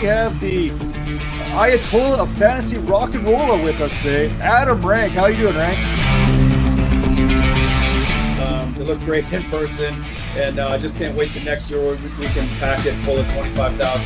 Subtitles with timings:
[0.00, 0.70] have the
[1.50, 5.12] Ayatollah of fantasy rock and roller with us today, Adam Rank.
[5.12, 5.78] How are you doing, Rank?
[8.40, 10.02] Um, they look great in person,
[10.36, 12.94] and I uh, just can't wait to next year where we, we can pack it
[13.04, 14.00] full of 25,000.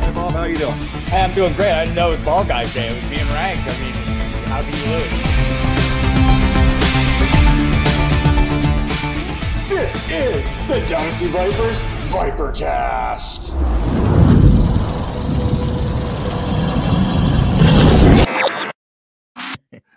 [0.00, 0.72] Hey, Bob, how you doing?
[0.72, 1.72] Hey, I'm doing great.
[1.72, 2.88] I didn't know it was Ball Guys Day.
[2.88, 3.68] It was being ranked.
[3.68, 3.92] I mean,
[4.46, 5.12] how can you lose?
[9.68, 13.50] This is the Dynasty Vipers Vipercast.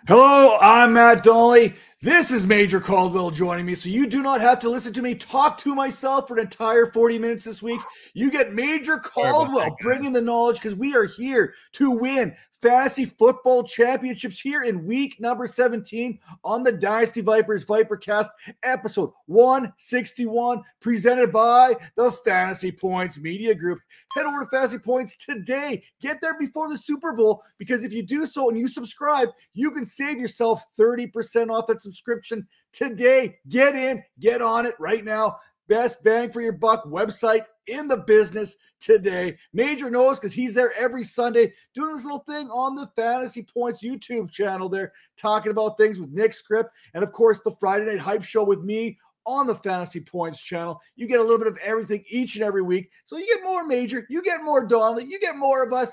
[0.08, 1.74] Hello, I'm Matt Donnelly.
[2.02, 5.14] This is Major Caldwell joining me, so you do not have to listen to me
[5.14, 7.80] talk to myself for an entire 40 minutes this week.
[8.14, 13.62] You get Major Caldwell bringing the knowledge because we are here to win fantasy football
[13.62, 18.28] championships here in week number 17 on the Dynasty Vipers Vipercast,
[18.62, 23.80] episode 161, presented by the Fantasy Points Media Group.
[24.14, 25.82] Head over to Fantasy Points today.
[26.00, 29.70] Get there before the Super Bowl because if you do so and you subscribe, you
[29.70, 33.38] can save yourself 30% off that subscription today.
[33.48, 35.38] Get in, get on it right now
[35.70, 39.38] best bang for your buck website in the business today.
[39.54, 43.82] Major knows because he's there every Sunday doing this little thing on the Fantasy Points
[43.82, 46.70] YouTube channel there, talking about things with Nick Script.
[46.92, 50.80] And of course, the Friday Night Hype Show with me on the Fantasy Points channel.
[50.96, 52.90] You get a little bit of everything each and every week.
[53.04, 55.92] So you get more Major, you get more Donnelly, you get more of us.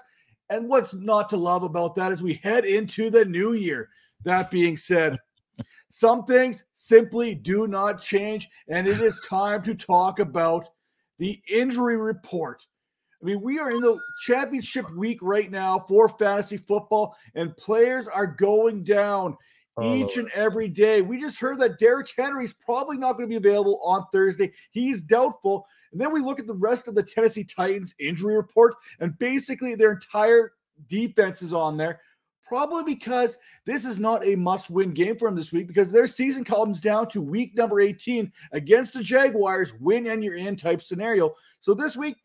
[0.50, 3.90] And what's not to love about that as we head into the new year?
[4.24, 5.20] That being said,
[5.90, 10.70] some things simply do not change, and it is time to talk about
[11.18, 12.62] the injury report.
[13.22, 18.08] I mean, we are in the championship week right now for fantasy football, and players
[18.08, 19.36] are going down
[19.78, 21.02] oh, each and every day.
[21.02, 24.52] We just heard that Derrick Henry is probably not going to be available on Thursday.
[24.72, 25.66] He's doubtful.
[25.92, 29.74] And then we look at the rest of the Tennessee Titans injury report, and basically
[29.74, 30.52] their entire
[30.88, 32.02] defense is on there
[32.48, 36.08] probably because this is not a must win game for them this week because their
[36.08, 40.82] season comes down to week number 18 against the Jaguars, win and you're in type
[40.82, 41.36] scenario.
[41.60, 42.18] So this week,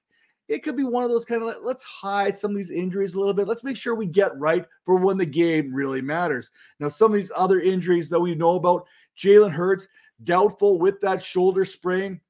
[0.49, 3.19] it could be one of those kind of let's hide some of these injuries a
[3.19, 3.49] little bit.
[3.49, 6.51] Let's make sure we get right for when the game really matters.
[6.79, 8.87] Now, some of these other injuries that we know about,
[9.19, 9.89] Jalen Hurts,
[10.25, 12.21] doubtful with that shoulder sprain.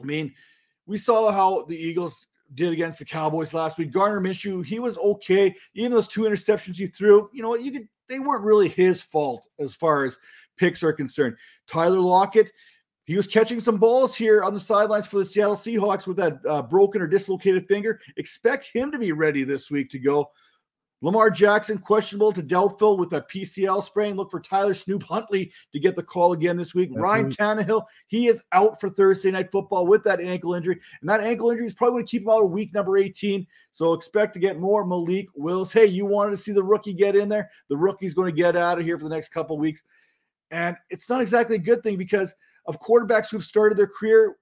[0.00, 0.34] I mean,
[0.86, 3.90] we saw how the Eagles did against the Cowboys last week.
[3.90, 5.54] Gardner Minshew, he was okay.
[5.74, 9.02] Even those two interceptions he threw, you know what, you could they weren't really his
[9.02, 10.18] fault as far as
[10.56, 11.36] picks are concerned.
[11.66, 12.50] Tyler Lockett,
[13.04, 16.38] he was catching some balls here on the sidelines for the Seattle Seahawks with that
[16.48, 18.00] uh, broken or dislocated finger.
[18.16, 20.30] Expect him to be ready this week to go.
[21.04, 24.16] Lamar Jackson, questionable to doubtful with a PCL sprain.
[24.16, 26.88] Look for Tyler Snoop Huntley to get the call again this week.
[26.94, 30.80] Ryan Tannehill, he is out for Thursday night football with that ankle injury.
[31.02, 33.46] And that ankle injury is probably going to keep him out of week number 18.
[33.72, 35.74] So expect to get more Malik Willis.
[35.74, 37.50] Hey, you wanted to see the rookie get in there?
[37.68, 39.82] The rookie's going to get out of here for the next couple weeks.
[40.50, 44.36] And it's not exactly a good thing because of quarterbacks who've started their career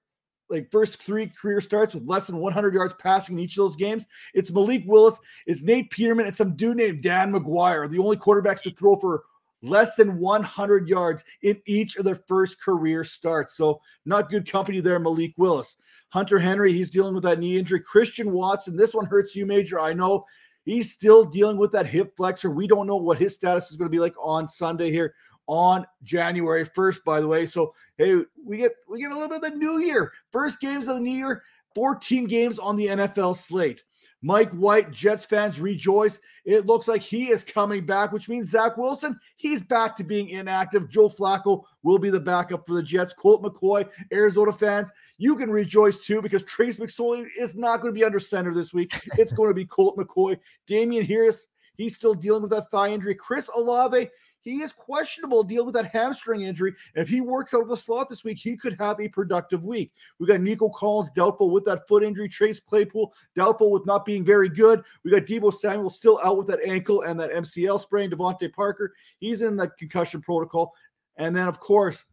[0.53, 3.75] like first three career starts with less than 100 yards passing in each of those
[3.75, 4.05] games.
[4.33, 8.61] It's Malik Willis, it's Nate Peterman, and some dude named Dan McGwire, the only quarterbacks
[8.61, 9.23] to throw for
[9.63, 13.57] less than 100 yards in each of their first career starts.
[13.57, 15.75] So not good company there, Malik Willis.
[16.09, 17.79] Hunter Henry, he's dealing with that knee injury.
[17.79, 19.79] Christian Watson, this one hurts you, Major.
[19.79, 20.25] I know
[20.63, 22.51] he's still dealing with that hip flexor.
[22.51, 25.15] We don't know what his status is going to be like on Sunday here
[25.47, 27.45] on January 1st, by the way.
[27.45, 30.11] So hey, we get we get a little bit of the new year.
[30.31, 31.43] First games of the new year,
[31.75, 33.83] 14 games on the NFL slate.
[34.23, 36.17] Mike White, Jets fans rejoice.
[36.45, 40.29] It looks like he is coming back, which means Zach Wilson, he's back to being
[40.29, 40.89] inactive.
[40.89, 43.13] Joe Flacco will be the backup for the Jets.
[43.13, 47.99] Colt McCoy, Arizona fans, you can rejoice too because Trace McSorley is not going to
[47.99, 48.93] be under center this week.
[49.17, 50.39] It's going to be Colt McCoy.
[50.67, 53.15] Damien Harris, he's still dealing with that thigh injury.
[53.15, 54.07] Chris Olave,
[54.43, 56.75] he is questionable dealing with that hamstring injury.
[56.95, 59.91] If he works out of the slot this week, he could have a productive week.
[60.19, 62.27] We got Nico Collins doubtful with that foot injury.
[62.27, 64.83] Chase Claypool doubtful with not being very good.
[65.03, 68.11] We got Deebo Samuel still out with that ankle and that MCL sprain.
[68.11, 70.73] DeVante Parker, he's in the concussion protocol.
[71.15, 72.03] And then, of course,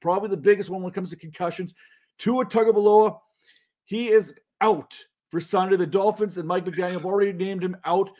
[0.00, 1.74] probably the biggest one when it comes to concussions,
[2.18, 3.18] Tua Tagovailoa,
[3.84, 4.96] he is out
[5.28, 5.76] for Sunday.
[5.76, 8.10] The Dolphins and Mike McDaniel have already named him out.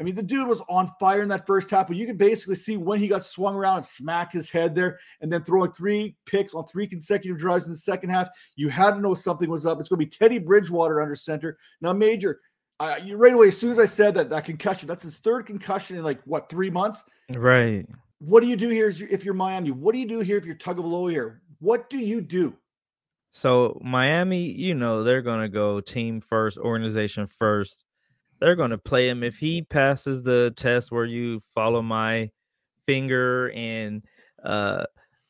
[0.00, 2.54] I mean, the dude was on fire in that first half, but you could basically
[2.54, 6.16] see when he got swung around and smacked his head there, and then throwing three
[6.24, 8.28] picks on three consecutive drives in the second half.
[8.56, 9.78] You had to know something was up.
[9.78, 11.58] It's going to be Teddy Bridgewater under center.
[11.82, 12.40] Now, Major,
[12.80, 15.44] uh, you right away, as soon as I said that, that concussion, that's his third
[15.44, 17.04] concussion in like what, three months?
[17.28, 17.86] Right.
[18.20, 19.70] What do you do here if you're Miami?
[19.70, 21.42] What do you do here if you're Tagovailoa here?
[21.58, 22.56] What do you do?
[23.32, 27.84] So Miami, you know, they're gonna go team first, organization first.
[28.40, 32.30] They're gonna play him if he passes the test where you follow my
[32.86, 34.02] finger and
[34.42, 34.84] uh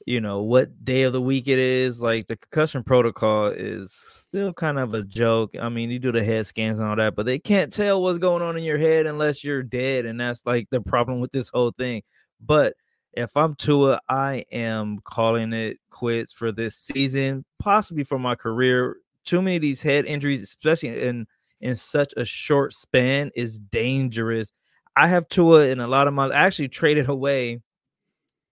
[0.06, 4.52] you know what day of the week it is like the concussion protocol is still
[4.52, 5.54] kind of a joke.
[5.60, 8.18] I mean you do the head scans and all that but they can't tell what's
[8.18, 11.50] going on in your head unless you're dead and that's like the problem with this
[11.50, 12.02] whole thing.
[12.40, 12.74] But
[13.14, 18.96] if i'm tua i am calling it quits for this season possibly for my career.
[19.24, 21.26] Too many of these head injuries especially in
[21.60, 24.52] in such a short span is dangerous
[24.96, 27.60] i have tua in a lot of my I actually traded away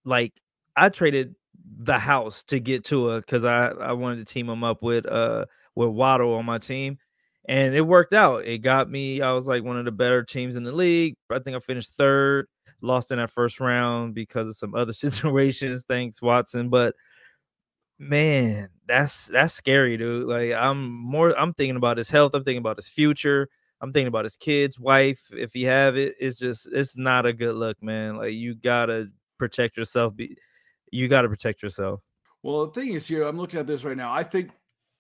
[0.05, 0.33] like
[0.77, 1.35] I traded
[1.81, 5.45] the house to get Tua because I I wanted to team him up with uh
[5.75, 6.99] with Waddle on my team,
[7.49, 8.47] and it worked out.
[8.47, 9.21] It got me.
[9.21, 11.15] I was like one of the better teams in the league.
[11.31, 12.47] I think I finished third.
[12.81, 15.85] Lost in that first round because of some other situations.
[15.89, 16.95] Thanks Watson, but
[17.99, 20.27] man, that's that's scary, dude.
[20.27, 21.39] Like I'm more.
[21.39, 22.33] I'm thinking about his health.
[22.35, 23.49] I'm thinking about his future.
[23.81, 26.17] I'm thinking about his kids, wife, if he have it.
[26.19, 28.17] It's just it's not a good look, man.
[28.17, 29.09] Like you gotta
[29.39, 30.17] protect yourself.
[30.17, 30.37] Be
[30.91, 32.00] you got to protect yourself.
[32.43, 34.12] Well, the thing is here, I'm looking at this right now.
[34.12, 34.50] I think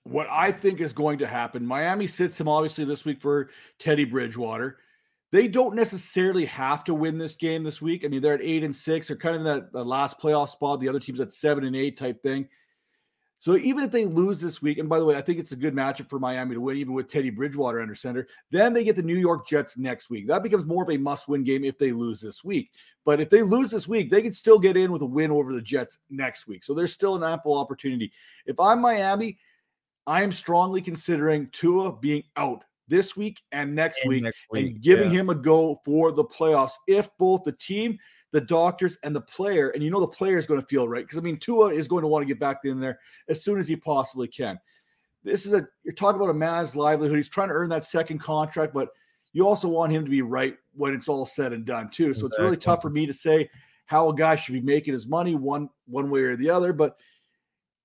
[0.04, 4.04] what I think is going to happen, Miami sits him obviously this week for Teddy
[4.04, 4.78] Bridgewater.
[5.30, 8.04] They don't necessarily have to win this game this week.
[8.04, 9.08] I mean, they're at eight and six.
[9.08, 10.80] They're kind of in that last playoff spot.
[10.80, 12.48] The other team's at seven and eight type thing.
[13.40, 15.56] So even if they lose this week, and by the way, I think it's a
[15.56, 18.26] good matchup for Miami to win, even with Teddy Bridgewater under center.
[18.50, 20.26] Then they get the New York Jets next week.
[20.26, 22.70] That becomes more of a must-win game if they lose this week.
[23.04, 25.52] But if they lose this week, they can still get in with a win over
[25.52, 26.64] the Jets next week.
[26.64, 28.12] So there's still an ample opportunity.
[28.44, 29.38] If I'm Miami,
[30.04, 34.66] I am strongly considering Tua being out this week and next, and week, next week,
[34.66, 35.20] and giving yeah.
[35.20, 36.72] him a go for the playoffs.
[36.86, 37.98] If both the team
[38.32, 39.70] the doctors, and the player.
[39.70, 41.88] And you know the player is going to feel right because I mean Tua is
[41.88, 42.98] going to want to get back in there
[43.28, 44.58] as soon as he possibly can.
[45.24, 47.16] This is a you're talking about a man's livelihood.
[47.16, 48.88] He's trying to earn that second contract, but
[49.32, 52.12] you also want him to be right when it's all said and done too.
[52.14, 52.28] So exactly.
[52.28, 53.50] it's really tough for me to say
[53.86, 56.72] how a guy should be making his money one one way or the other.
[56.72, 56.98] But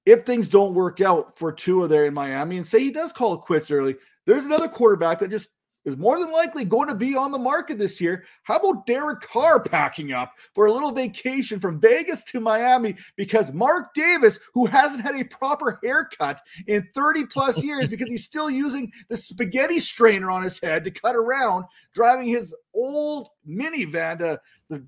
[0.06, 3.36] if things don't work out for Tua there in Miami, and say he does call
[3.36, 3.96] it quits early,
[4.26, 5.50] there's another quarterback that just
[5.86, 8.26] is more than likely going to be on the market this year.
[8.44, 13.52] How about Derek Carr packing up for a little vacation from Vegas to Miami because
[13.52, 18.50] Mark Davis, who hasn't had a proper haircut in 30 plus years because he's still
[18.50, 24.40] using the spaghetti strainer on his head to cut around, driving his old minivan to
[24.70, 24.86] the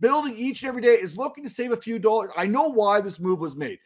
[0.00, 2.30] building each and every day, is looking to save a few dollars.
[2.36, 3.78] I know why this move was made.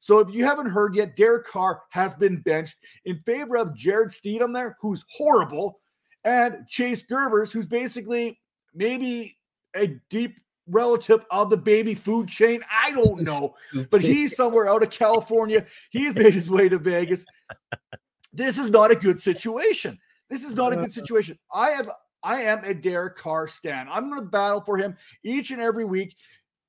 [0.00, 4.10] So if you haven't heard yet, Derek Carr has been benched in favor of Jarrett
[4.10, 5.80] Stidham there, who's horrible
[6.24, 8.38] and Chase Garbers, who's basically
[8.74, 9.36] maybe
[9.74, 10.36] a deep
[10.68, 12.60] relative of the baby food chain.
[12.70, 13.54] I don't know,
[13.90, 15.64] but he's somewhere out of California.
[15.90, 17.24] He's made his way to Vegas.
[18.32, 19.98] This is not a good situation.
[20.28, 21.38] This is not a good situation.
[21.54, 21.88] I have
[22.22, 23.88] I am a Derek Carr stan.
[23.90, 26.14] I'm going to battle for him each and every week.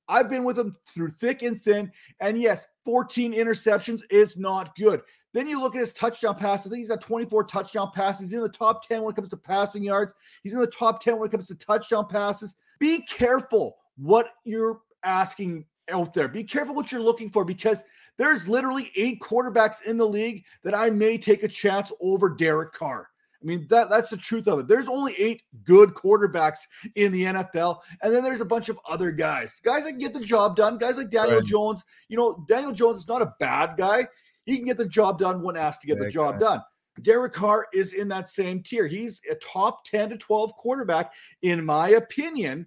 [0.08, 1.92] I've been with him through thick and thin.
[2.20, 5.02] And yes, 14 interceptions is not good.
[5.34, 6.66] Then you look at his touchdown passes.
[6.66, 8.30] I think he's got 24 touchdown passes.
[8.30, 10.14] He's in the top 10 when it comes to passing yards.
[10.42, 12.56] He's in the top 10 when it comes to touchdown passes.
[12.78, 16.28] Be careful what you're asking out there.
[16.28, 17.84] Be careful what you're looking for because
[18.16, 22.72] there's literally eight quarterbacks in the league that I may take a chance over Derek
[22.72, 23.07] Carr.
[23.40, 24.68] I mean, that that's the truth of it.
[24.68, 26.58] There's only eight good quarterbacks
[26.96, 30.14] in the NFL, and then there's a bunch of other guys, guys that can get
[30.14, 31.46] the job done, guys like Daniel right.
[31.46, 31.84] Jones.
[32.08, 34.06] You know, Daniel Jones is not a bad guy.
[34.44, 36.62] He can get the job done when asked to get the job done.
[37.02, 38.86] Derek Carr is in that same tier.
[38.86, 42.66] He's a top 10 to 12 quarterback, in my opinion.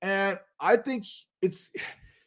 [0.00, 1.04] And I think
[1.42, 1.70] it's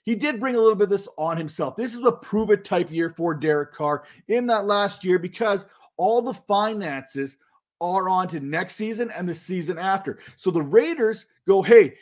[0.03, 1.75] he did bring a little bit of this on himself.
[1.75, 5.65] This is a prove it type year for Derek Carr in that last year because
[5.97, 7.37] all the finances
[7.81, 10.19] are on to next season and the season after.
[10.37, 11.95] So the Raiders go, hey,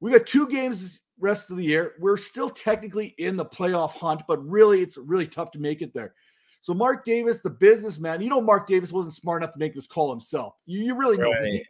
[0.00, 1.94] we got two games rest of the year.
[1.98, 5.94] We're still technically in the playoff hunt, but really it's really tough to make it
[5.94, 6.14] there.
[6.60, 9.86] So Mark Davis, the businessman, you know Mark Davis wasn't smart enough to make this
[9.86, 10.54] call himself.
[10.66, 11.62] You, you really know right.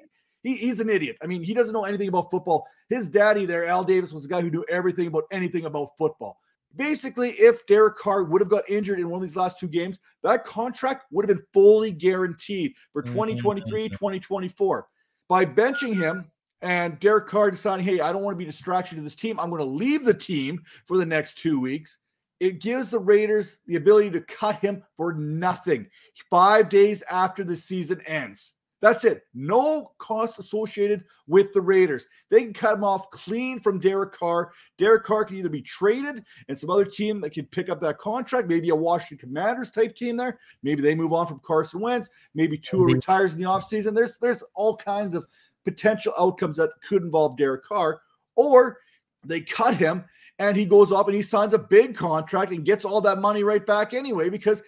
[0.43, 1.19] he, he's an idiot.
[1.23, 2.67] I mean, he doesn't know anything about football.
[2.89, 6.39] His daddy there, Al Davis, was a guy who knew everything about anything about football.
[6.77, 9.99] Basically, if Derek Carr would have got injured in one of these last two games,
[10.23, 13.95] that contract would have been fully guaranteed for 2023, mm-hmm.
[13.95, 14.87] 2024.
[15.29, 16.25] By benching him,
[16.63, 19.39] and Derek Carr deciding, hey, I don't want to be a distraction to this team.
[19.41, 21.99] I'm going to leave the team for the next two weeks
[22.41, 25.89] it gives the Raiders the ability to cut him for nothing
[26.31, 28.53] five days after the season ends.
[28.83, 29.23] That's it.
[29.33, 32.07] No cost associated with the Raiders.
[32.31, 34.53] They can cut him off clean from Derek Carr.
[34.77, 37.99] Derek Carr can either be traded and some other team that can pick up that
[37.99, 40.39] contract, maybe a Washington Commanders type team there.
[40.63, 42.11] Maybe they move on from Carson Wentz.
[42.35, 43.95] Maybe Tua retires in the offseason.
[43.95, 45.27] There's there's all kinds of
[45.65, 48.01] potential outcomes that could involve Derek Carr.
[48.37, 48.79] Or
[49.25, 50.05] they cut him
[50.39, 53.43] and he goes off and he signs a big contract and gets all that money
[53.43, 54.63] right back anyway because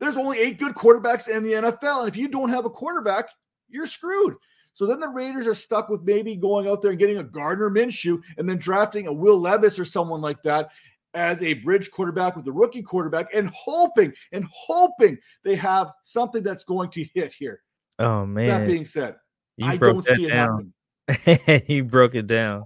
[0.00, 2.00] there's only eight good quarterbacks in the NFL.
[2.00, 3.26] And if you don't have a quarterback,
[3.72, 4.34] you're screwed.
[4.74, 7.70] So then the Raiders are stuck with maybe going out there and getting a Gardner
[7.70, 10.70] Minshew and then drafting a Will Levis or someone like that
[11.14, 16.42] as a bridge quarterback with the rookie quarterback and hoping and hoping they have something
[16.42, 17.60] that's going to hit here.
[17.98, 18.48] Oh man.
[18.48, 19.16] That being said,
[19.58, 20.72] You I don't see that it down.
[21.08, 21.62] happening.
[21.66, 22.64] he broke it down.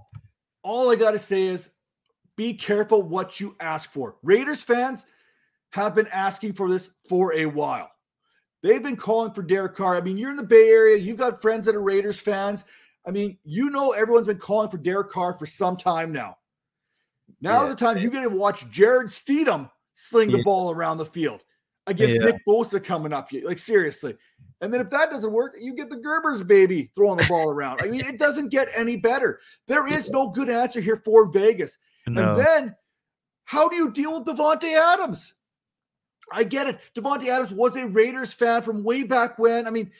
[0.63, 1.69] All I got to say is
[2.37, 4.15] be careful what you ask for.
[4.23, 5.05] Raiders fans
[5.71, 7.91] have been asking for this for a while.
[8.63, 9.95] They've been calling for Derek Carr.
[9.95, 12.65] I mean, you're in the Bay Area, you've got friends that are Raiders fans.
[13.05, 16.37] I mean, you know, everyone's been calling for Derek Carr for some time now.
[17.41, 17.69] Now's Yeah.
[17.69, 21.43] the time you get to watch Jarrett Stidham sling the ball around the field
[21.85, 22.25] against Yeah.
[22.27, 23.31] Nick Bosa coming up.
[23.31, 24.17] You like, seriously.
[24.59, 27.81] And then if that doesn't work, you get the Gerbers baby throwing the ball around.
[27.81, 29.39] I mean, it doesn't get any better.
[29.67, 31.77] There is no good answer here for Vegas.
[32.07, 32.33] No.
[32.33, 32.75] And then
[33.45, 35.33] how do you deal with Davante Adams?
[36.31, 36.79] I get it.
[36.95, 39.65] Davante Adams was a Raiders fan from way back when.
[39.67, 39.91] I mean,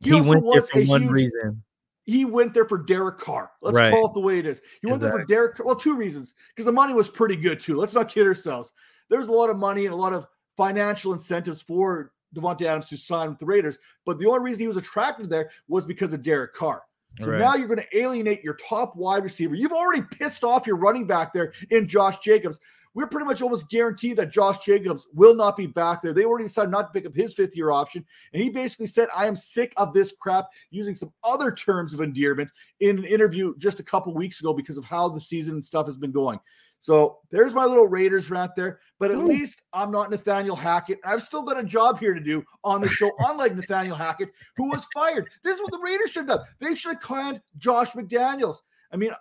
[0.00, 1.62] he also went there for a one huge- reason.
[2.04, 3.50] he went there for Derek Carr.
[3.60, 3.92] Let's Right.
[3.92, 4.60] call it the way it is.
[4.80, 5.58] He went there for Derek.
[5.64, 7.76] Well, two reasons because the money was pretty good too.
[7.76, 8.72] Let's not kid ourselves.
[9.08, 12.96] There's a lot of money and a lot of financial incentives for Davante Adams to
[12.96, 13.78] sign with the Raiders.
[14.04, 16.82] But the only reason he was attracted there was because of Derek Carr.
[17.20, 17.38] So Right.
[17.38, 19.54] now you're going to alienate your top wide receiver.
[19.54, 22.58] You've already pissed off your running back there in Josh Jacobs.
[22.94, 26.12] We're pretty much almost guaranteed that Josh Jacobs will not be back there.
[26.12, 28.04] They already decided not to pick up his fifth year option.
[28.32, 32.00] And he basically said, I am sick of this crap, using some other terms of
[32.00, 32.50] endearment
[32.80, 35.86] in an interview just a couple weeks ago because of how the season and stuff
[35.86, 36.38] has been going.
[36.82, 38.80] So there's my little Raiders rant there.
[38.98, 40.98] But at least I'm not Nathaniel Hackett.
[41.04, 44.68] I've still got a job here to do on the show, unlike Nathaniel Hackett, who
[44.68, 45.30] was fired.
[45.44, 46.46] This is what the Raiders should have done.
[46.58, 48.56] They should have canned Josh McDaniels.
[48.92, 49.12] I mean,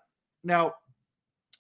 [0.43, 0.73] now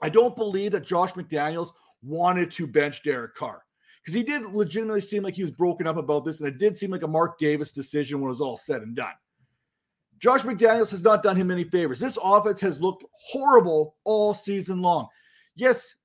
[0.01, 1.69] I don't believe that Josh McDaniels
[2.01, 3.63] wanted to bench Derek Carr
[4.01, 6.75] because he did legitimately seem like he was broken up about this, and it did
[6.75, 9.13] seem like a Mark Davis decision when it was all said and done.
[10.17, 11.99] Josh McDaniels has not done him any favors.
[11.99, 15.07] This offense has looked horrible all season long.
[15.55, 15.95] Yes,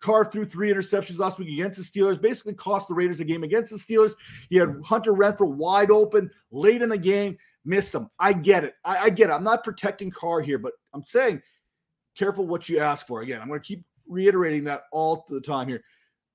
[0.00, 3.42] Carr threw three interceptions last week against the Steelers, basically cost the Raiders a game
[3.42, 4.14] against the Steelers.
[4.50, 8.08] He had Hunter Renfrow wide open late in the game, missed him.
[8.18, 8.74] I get it.
[8.84, 9.32] I, I get it.
[9.32, 11.42] I'm not protecting Carr here, but I'm saying
[12.16, 13.22] careful what you ask for.
[13.22, 15.82] Again, I'm going to keep reiterating that all the time here.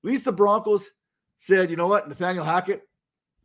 [0.04, 0.90] At least the Broncos
[1.38, 2.82] said, you know what, Nathaniel Hackett,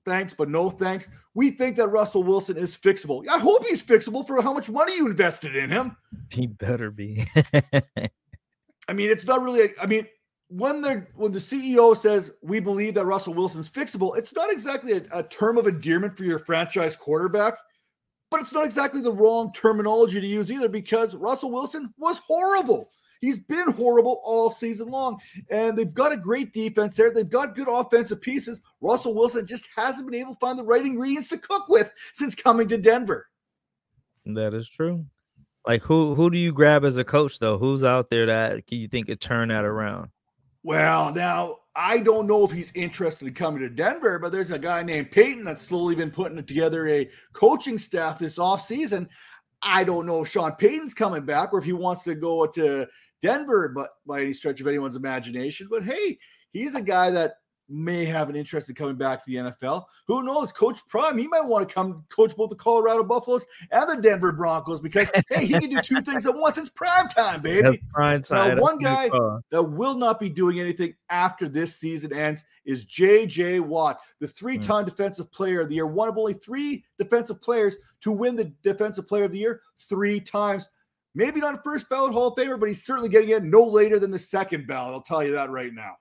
[0.06, 1.10] thanks, but no thanks.
[1.34, 3.24] We think that Russell Wilson is fixable.
[3.30, 5.96] I hope he's fixable for how much money you invested in him.
[6.32, 7.28] He better be.
[8.88, 9.70] I mean, it's not really.
[9.82, 10.08] I mean,
[10.50, 14.94] when they're when the CEO says we believe that Russell Wilson's fixable, it's not exactly
[14.94, 17.56] a, a term of endearment for your franchise quarterback,
[18.32, 22.90] but it's not exactly the wrong terminology to use either because Russell Wilson was horrible.
[23.20, 27.12] He's been horrible all season long, and they've got a great defense there.
[27.12, 28.62] They've got good offensive pieces.
[28.80, 32.36] Russell Wilson just hasn't been able to find the right ingredients to cook with since
[32.36, 33.28] coming to Denver.
[34.26, 35.06] that is true.
[35.68, 37.58] Like who who do you grab as a coach though?
[37.58, 40.10] Who's out there that you think could turn that around?
[40.64, 44.58] Well, now I don't know if he's interested in coming to Denver, but there's a
[44.58, 49.10] guy named Payton that's slowly been putting together a coaching staff this offseason.
[49.62, 52.88] I don't know if Sean Payton's coming back or if he wants to go to
[53.22, 55.68] Denver, but by any stretch of anyone's imagination.
[55.70, 56.18] But hey,
[56.54, 57.36] he's a guy that
[57.70, 59.86] may have an interest in coming back to the NFL.
[60.08, 60.52] Who knows?
[60.52, 64.32] Coach Prime, he might want to come coach both the Colorado Buffaloes and the Denver
[64.32, 66.58] Broncos because hey, he can do two things at once.
[66.58, 67.62] It's prime time, baby.
[67.62, 68.50] That's prime time.
[68.50, 69.10] That's one guy
[69.52, 73.62] that will not be doing anything after this season ends is J.J.
[73.62, 74.90] Watt, the three time hmm.
[74.90, 79.08] defensive player of the year, one of only three defensive players to win the defensive
[79.08, 80.70] player of the year three times.
[81.16, 83.98] Maybe not a first ballot Hall of Famer, but he's certainly getting it no later
[83.98, 84.94] than the second ballot.
[84.94, 85.96] I'll tell you that right now.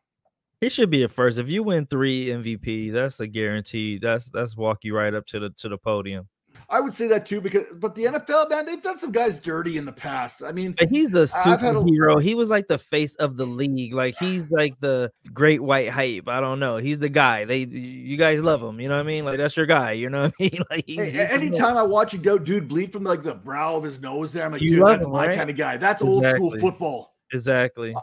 [0.61, 1.39] He should be a first.
[1.39, 3.99] If you win three MVP, that's a guarantee.
[3.99, 6.29] That's that's walk you right up to the to the podium.
[6.71, 9.77] I would say that too, because but the NFL, man, they've done some guys dirty
[9.77, 10.43] in the past.
[10.43, 12.21] I mean, But he's the I've a- superhero.
[12.21, 13.93] He was like the face of the league.
[13.93, 16.27] Like he's like the great white hype.
[16.29, 16.79] I don't know.
[16.79, 17.45] He's the guy.
[17.45, 18.81] They you guys love him.
[18.81, 19.27] You know what I mean?
[19.27, 19.93] Like that's your guy.
[19.93, 20.61] You know what I mean?
[20.71, 23.77] Like he's, Hey, he's the anytime I watch a dude bleed from like the brow
[23.77, 25.37] of his nose there, I'm like, You dude, that's him, my right?
[25.37, 25.77] kind of guy.
[25.77, 27.15] That's old school football.
[27.33, 27.95] exactly.
[27.95, 28.01] Uh,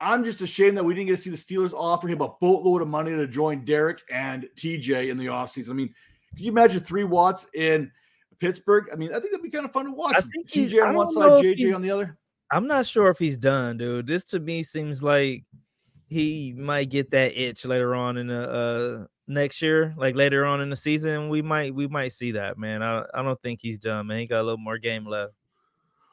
[0.00, 2.82] I'm just ashamed that we didn't get to see the Steelers offer him a boatload
[2.82, 5.70] of money to join Derek and TJ in the offseason.
[5.70, 5.94] I mean,
[6.34, 7.90] can you imagine three Watts in
[8.40, 8.88] Pittsburgh.
[8.92, 10.16] I mean, I think that'd be kind of fun to watch.
[10.16, 12.16] I think TJ on one side, JJ on the other.
[12.50, 14.06] I'm not sure if he's done, dude.
[14.06, 15.44] This to me seems like
[16.08, 20.60] he might get that itch later on in the uh next year, like later on
[20.60, 21.28] in the season.
[21.28, 22.82] We might we might see that, man.
[22.82, 24.18] I I don't think he's done, man.
[24.18, 25.34] He got a little more game left.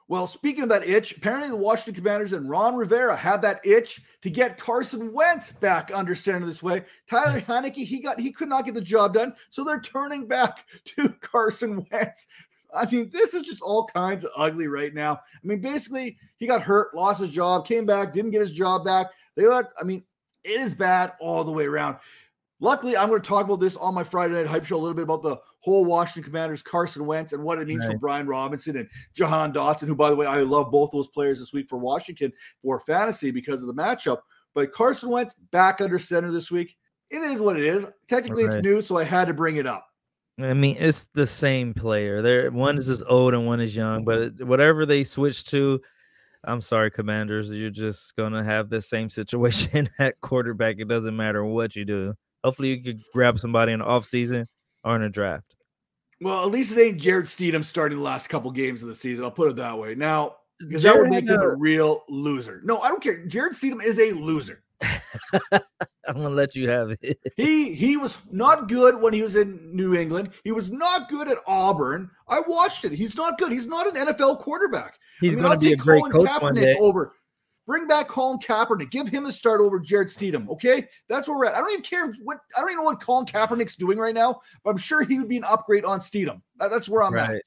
[0.10, 4.02] Well, speaking of that itch, apparently the Washington Commanders and Ron Rivera had that itch
[4.22, 6.86] to get Carson Wentz back under center this way.
[7.10, 10.66] Tyler Heinicke, he got he could not get the job done, so they're turning back
[10.86, 12.28] to Carson Wentz.
[12.74, 15.14] I mean, this is just all kinds of ugly right now.
[15.14, 18.86] I mean, basically, he got hurt, lost his job, came back, didn't get his job
[18.86, 19.08] back.
[19.36, 20.04] They let, I mean,
[20.44, 21.98] it is bad all the way around.
[22.60, 24.96] Luckily, I'm going to talk about this on my Friday Night Hype Show a little
[24.96, 28.78] bit about the whole Washington Commanders, Carson Wentz, and what it means for Brian Robinson
[28.78, 31.78] and Jahan Dotson, who, by the way, I love both those players this week for
[31.78, 32.34] Washington
[32.64, 34.20] for fantasy because of the matchup.
[34.56, 36.76] But Carson Wentz back under center this week.
[37.12, 37.88] It is what it is.
[38.08, 39.86] Technically, it's new, so I had to bring it up.
[40.42, 42.22] I mean, it's the same player.
[42.22, 44.04] There, one is just old and one is young.
[44.04, 45.80] But whatever they switch to,
[46.44, 50.78] I'm sorry, Commanders, you're just gonna have the same situation at quarterback.
[50.80, 52.16] It doesn't matter what you do.
[52.48, 54.46] Hopefully, you could grab somebody in the offseason
[54.86, 55.58] or in a draft.
[56.22, 59.26] Well, at least it ain't Jarrett Stidham starting the last couple games of the season.
[59.26, 59.96] I'll put it that way.
[59.96, 62.62] Now, because that would Jared make him a real loser.
[62.64, 63.26] No, I don't care.
[63.26, 64.64] Jarrett Stidham is a loser.
[65.52, 67.20] I'm gonna let you have it.
[67.36, 70.30] He he was not good when he was in New England.
[70.46, 72.10] He was not good at Auburn.
[72.30, 72.94] I watched it.
[72.94, 73.52] He's not good.
[73.52, 74.98] He's not an NFL quarterback.
[75.20, 76.78] He's I mean, gonna I'll be a great Colin coach one day.
[76.80, 77.12] over.
[77.68, 78.90] Bring back Colin Kaepernick.
[78.92, 80.48] Give him a start over Jarrett Stidham.
[80.50, 81.56] Okay, that's where we're at.
[81.56, 84.40] I don't even care what I don't even know what Colin Kaepernick's doing right now,
[84.64, 86.42] but I'm sure he would be an upgrade on Stidham.
[86.56, 87.30] That- that's where I'm at.
[87.30, 87.42] Right,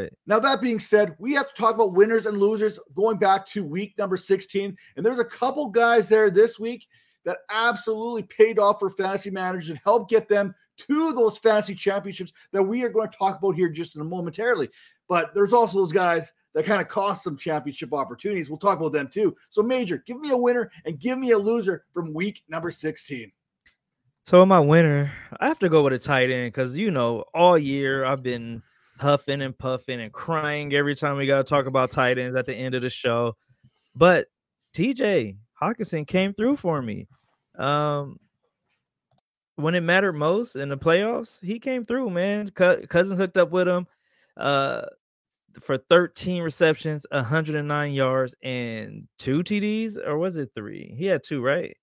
[0.00, 0.12] right.
[0.26, 3.62] Now, that being said, we have to talk about winners and losers going back to
[3.62, 4.74] week number 16.
[4.96, 6.86] And there's a couple guys there this week
[7.26, 12.32] that absolutely paid off for fantasy managers and helped get them to those fantasy championships
[12.52, 14.70] that we are going to talk about here just in a momentarily.
[15.06, 18.50] But there's also those guys that kind of cost some championship opportunities.
[18.50, 19.36] We'll talk about them too.
[19.50, 23.30] So, Major, give me a winner and give me a loser from week number 16.
[24.24, 27.58] So my winner, I have to go with a tight end because you know all
[27.58, 28.62] year I've been
[28.98, 32.46] huffing and puffing and crying every time we got to talk about tight ends at
[32.46, 33.36] the end of the show.
[33.94, 34.26] But
[34.74, 37.08] TJ Hockenson came through for me.
[37.58, 38.18] Um,
[39.56, 42.50] when it mattered most in the playoffs, he came through, man.
[42.50, 43.86] Cousins hooked up with him
[44.36, 44.82] uh,
[45.60, 50.94] for 13 receptions, 109 yards, and two TDs, or was it three?
[50.96, 51.76] He had two, right?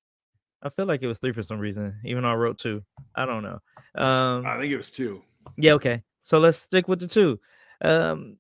[0.62, 2.84] I feel like it was three for some reason, even though I wrote two.
[3.15, 3.60] I don't know.
[3.95, 5.21] Um, I think it was two.
[5.58, 6.03] yeah, okay.
[6.23, 7.39] So let's stick with the two.
[7.82, 8.38] Um,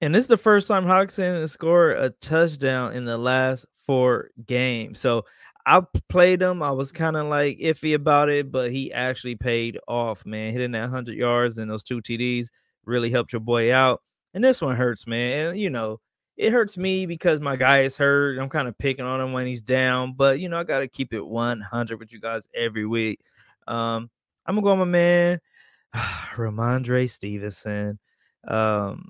[0.00, 5.00] and this is the first time has scored a touchdown in the last four games.
[5.00, 5.24] So
[5.66, 6.62] I played him.
[6.62, 10.52] I was kind of like iffy about it, but he actually paid off, man.
[10.52, 12.46] Hitting that 100 yards and those two TDs
[12.84, 14.00] really helped your boy out.
[14.34, 15.56] And this one hurts, man.
[15.56, 16.00] You know,
[16.36, 18.38] it hurts me because my guy is hurt.
[18.38, 20.88] I'm kind of picking on him when he's down, but, you know, I got to
[20.88, 23.20] keep it 100 with you guys every week.
[23.66, 24.10] Um,
[24.46, 25.40] I'm to go with my man,
[25.94, 27.98] Rhamondre Stevenson.
[28.46, 29.08] Um,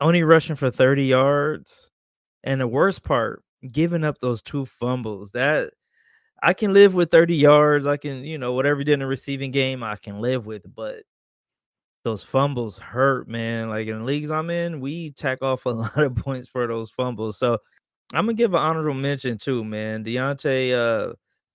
[0.00, 1.90] only rushing for 30 yards.
[2.44, 5.32] And the worst part, giving up those two fumbles.
[5.32, 5.72] That
[6.42, 7.86] I can live with 30 yards.
[7.86, 10.62] I can, you know, whatever he did in the receiving game, I can live with.
[10.74, 11.02] But
[12.04, 13.68] those fumbles hurt, man.
[13.68, 17.38] Like in leagues I'm in, we tack off a lot of points for those fumbles.
[17.38, 17.58] So
[18.12, 20.04] I'm gonna give an honorable mention too, man.
[20.04, 21.14] Deontay uh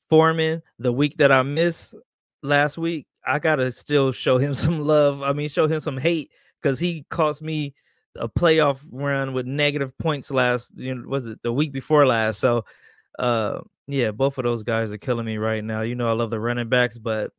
[0.10, 1.96] Foreman, the week that I missed
[2.44, 5.24] last week, I gotta still show him some love.
[5.24, 7.74] I mean, show him some hate because he cost me
[8.16, 10.78] a playoff run with negative points last.
[10.78, 12.40] You know, was it the week before last?
[12.40, 12.66] So,
[13.18, 15.82] uh, yeah, both of those guys are killing me right now.
[15.82, 17.32] You know, I love the running backs, but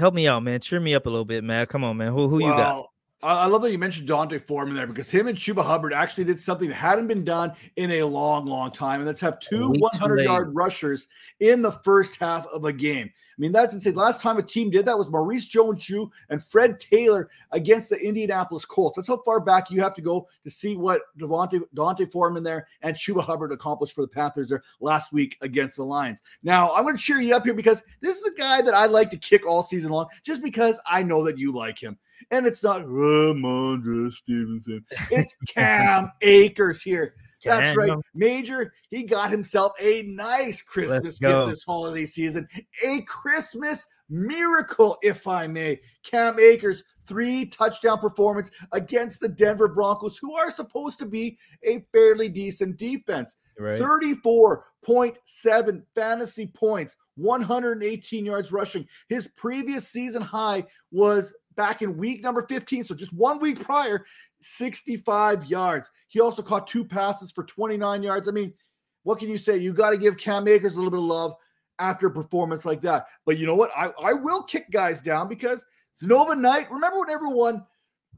[0.00, 0.60] help me out, man.
[0.60, 1.66] Cheer me up a little bit, man.
[1.66, 2.12] Come on, man.
[2.12, 2.58] Who who you got?
[2.58, 5.92] Well, I I love that you mentioned Dante Foreman there because him and Chuba Hubbard
[5.92, 9.38] actually did something that hadn't been done in a long, long time, and that's have
[9.40, 11.06] two 100 yard rushers
[11.38, 13.10] in the first half of a game.
[13.40, 13.94] I mean, that's insane.
[13.94, 18.66] Last time a team did that was Maurice Jones-Drew and Fred Taylor against the Indianapolis
[18.66, 18.96] Colts.
[18.96, 22.68] That's how far back you have to go to see what Devontae, Dante Foreman there
[22.82, 26.22] and Chuba Hubbard accomplished for the Panthers there last week against the Lions.
[26.42, 28.84] Now, I'm going to cheer you up here because this is a guy that I
[28.84, 31.96] like to kick all season long just because I know that you like him.
[32.30, 34.84] And it's not Rhamondre Stevenson.
[35.10, 37.14] It's Cam Akers here.
[37.44, 37.92] That's right.
[38.14, 42.46] Major, he got himself a nice Christmas gift this holiday season.
[42.84, 45.80] A Christmas miracle, if I may.
[46.02, 51.84] Cam Akers, three touchdown performance against the Denver Broncos, who are supposed to be a
[51.92, 53.36] fairly decent defense.
[53.58, 53.80] Right.
[53.80, 58.86] 34.7 fantasy points, 118 yards rushing.
[59.08, 64.06] His previous season high was back in week number 15, so just one week prior,
[64.40, 65.90] 65 yards.
[66.08, 68.28] He also caught two passes for 29 yards.
[68.28, 68.54] I mean,
[69.02, 69.58] what can you say?
[69.58, 71.34] You got to give Cam Akers a little bit of love
[71.78, 73.08] after a performance like that.
[73.26, 73.70] But you know what?
[73.76, 75.62] I, I will kick guys down because
[76.02, 77.62] Zonovan Knight, remember when everyone,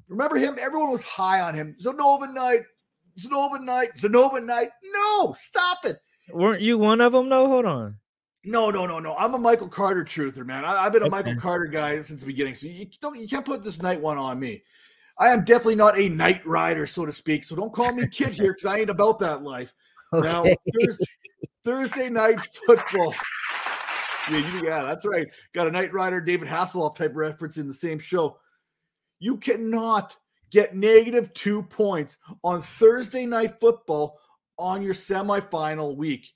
[0.06, 0.56] remember him?
[0.60, 1.74] Everyone was high on him.
[1.84, 2.60] Zonovan Knight,
[3.18, 4.68] Zonovan Knight, Zonovan Knight.
[4.94, 5.98] No, stop it.
[6.32, 7.28] Weren't you one of them?
[7.28, 7.96] No, hold on.
[8.44, 9.14] No, no, no, no.
[9.16, 10.64] I'm a Michael Carter truther, man.
[10.64, 11.10] I, have been a okay.
[11.10, 12.54] Michael Carter guy since the beginning.
[12.54, 14.62] So you don't, you can't put this night one on me.
[15.18, 17.44] I am definitely not a night rider, so to speak.
[17.44, 19.74] So don't call me kid here because I ain't about that life.
[20.12, 20.26] Okay.
[20.26, 21.04] Now Thursday,
[21.64, 23.14] Thursday night football.
[24.30, 25.28] Yeah, you, yeah, that's right.
[25.52, 28.38] Got a Knight Rider, David Hasselhoff type reference in the same show.
[29.18, 30.16] You cannot
[30.50, 34.20] get negative two points on Thursday night football
[34.58, 36.32] on your semifinal week.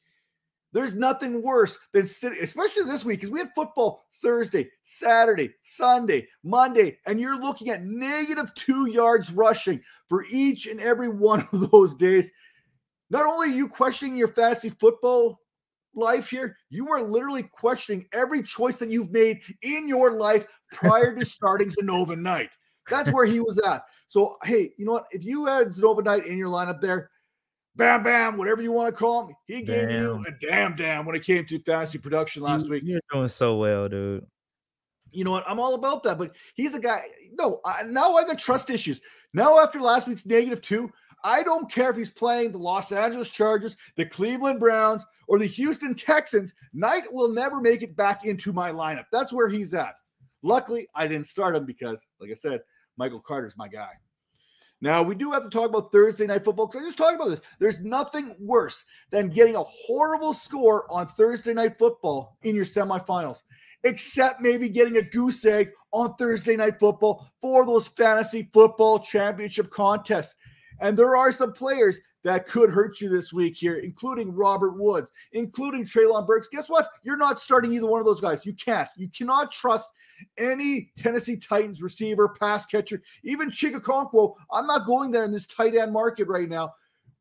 [0.77, 6.29] There's nothing worse than sitting, especially this week, because we had football Thursday, Saturday, Sunday,
[6.45, 11.71] Monday, and you're looking at negative two yards rushing for each and every one of
[11.71, 12.31] those days.
[13.09, 15.41] Not only are you questioning your fantasy football
[15.95, 21.17] life here, you are literally questioning every choice that you've made in your life prior
[21.17, 22.51] to starting Zonovan Knight.
[22.91, 23.85] That's where he was at.
[24.09, 25.07] So, hey, you know what?
[25.11, 27.09] If you had Zonovan Knight in your lineup there,
[27.77, 30.03] bam, bam, whatever you want to call him, he gave damn.
[30.03, 32.83] you a damn, damn when it came to fantasy production last you, week.
[32.85, 34.27] You're doing so well, dude.
[35.12, 35.45] You know what?
[35.49, 37.03] I'm all about that, but he's a guy.
[37.33, 39.01] No, I, now I got trust issues.
[39.33, 40.91] Now, after last week's negative two,
[41.25, 45.47] I don't care if he's playing the Los Angeles Chargers, the Cleveland Browns, or the
[45.47, 46.53] Houston Texans.
[46.73, 49.07] Knight will never make it back into my lineup.
[49.11, 49.95] That's where he's at.
[50.43, 52.61] Luckily, I didn't start him because, like I said,
[52.97, 53.91] Michael Carter's my guy.
[54.83, 57.29] Now, we do have to talk about Thursday night football because I just talked about
[57.31, 57.41] this.
[57.59, 63.43] There's nothing worse than getting a horrible score on Thursday night football in your semifinals,
[63.85, 69.71] except maybe getting a goose egg on Thursday night football for those fantasy football championship
[69.71, 70.37] contests.
[70.81, 75.11] And there are some players that could hurt you this week here, including Robert Woods,
[75.33, 76.49] including Treylon Burks.
[76.51, 76.89] Guess what?
[77.05, 78.45] You're not starting either one of those guys.
[78.45, 78.89] You can't.
[78.97, 79.89] You cannot trust
[80.37, 84.35] any Tennessee Titans receiver, pass catcher, even Chig Okonkwo.
[84.51, 86.75] I'm not going there in this tight end market right now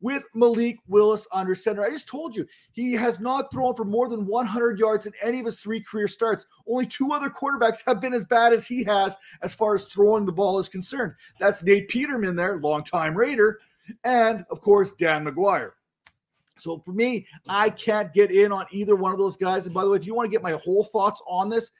[0.06, 1.84] with Malik Willis under center.
[1.84, 5.40] I just told you he has not thrown for more than 100 yards in any
[5.40, 6.46] of his three career starts.
[6.64, 10.24] Only two other quarterbacks have been as bad as he has as far as throwing
[10.24, 11.14] the ball is concerned.
[11.40, 13.58] That's Nate Peterman there, longtime Raider,
[14.04, 15.72] and of course Dan McGwire.
[16.56, 19.66] So for me, I can't get in on either one of those guys.
[19.66, 21.72] And by the way, if you want to get my whole thoughts on this,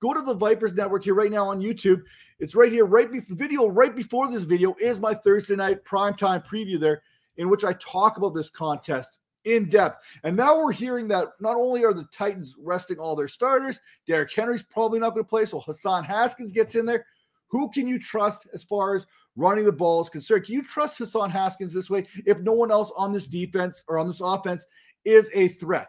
[0.00, 2.02] go to the Vipers Network here right now on YouTube.
[2.40, 6.44] It's right here, right before video, right before this video is my Thursday night primetime
[6.44, 7.02] preview there
[7.38, 9.98] in which I talk about this contest in depth.
[10.24, 14.32] And now we're hearing that not only are the Titans resting all their starters, Derrick
[14.32, 17.06] Henry's probably not going to play, so Hassan Haskins gets in there.
[17.50, 20.44] Who can you trust as far as running the ball is concerned?
[20.44, 23.98] Can you trust Hassan Haskins this way if no one else on this defense or
[23.98, 24.66] on this offense
[25.04, 25.88] is a threat?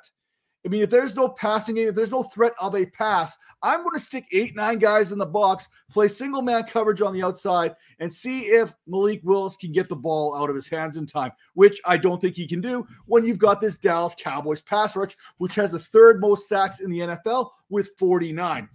[0.69, 3.79] I mean, if there's no passing game, if there's no threat of a pass, I'm
[3.79, 7.23] going to stick eight, nine guys in the box, play single man coverage on the
[7.23, 11.07] outside, and see if Malik Willis can get the ball out of his hands in
[11.07, 14.95] time, which I don't think he can do when you've got this Dallas Cowboys pass
[14.95, 18.69] rush, which has the third most sacks in the NFL with 49.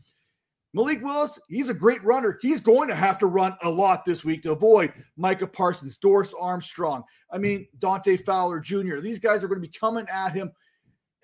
[0.72, 2.40] Malik Willis, he's a great runner.
[2.42, 6.34] He's going to have to run a lot this week to avoid Micah Parsons, Dorance
[6.40, 7.04] Armstrong.
[7.30, 8.96] I mean, Dante Fowler Jr.
[8.96, 10.50] These guys are going to be coming at him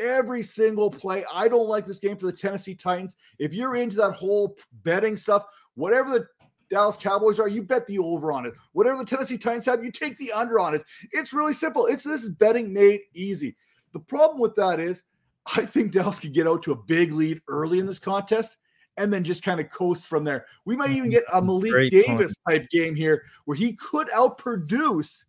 [0.01, 1.25] every single play.
[1.33, 3.17] I don't like this game for the Tennessee Titans.
[3.39, 6.27] If you're into that whole betting stuff, whatever the
[6.71, 8.55] Dallas Cowboys are, you bet the over on it.
[8.73, 10.85] Whatever the Tennessee Titans have, you take the under on it.
[11.13, 11.87] It's really simple.
[11.87, 13.57] It's this is betting made easy.
[13.93, 15.03] The problem with that is
[15.57, 18.57] I think Dallas could get out to a big lead early in this contest
[18.97, 20.47] and then just kind of coast from there.
[20.65, 22.61] We might even get a Malik Great Davis point.
[22.61, 25.25] type game here where he could outproduce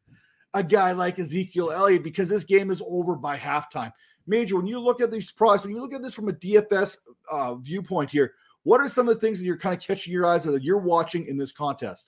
[0.54, 3.92] a guy like Ezekiel Elliott because this game is over by halftime.
[4.28, 6.98] Major, when you look at these products, when you look at this from a DFS
[7.32, 10.26] uh, viewpoint here, what are some of the things that you're kind of catching your
[10.26, 12.08] eyes that you're watching in this contest?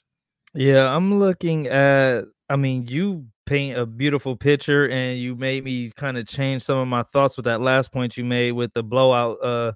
[0.54, 2.26] Yeah, I'm looking at.
[2.50, 6.78] I mean, you paint a beautiful picture, and you made me kind of change some
[6.78, 9.38] of my thoughts with that last point you made with the blowout.
[9.44, 9.72] Uh,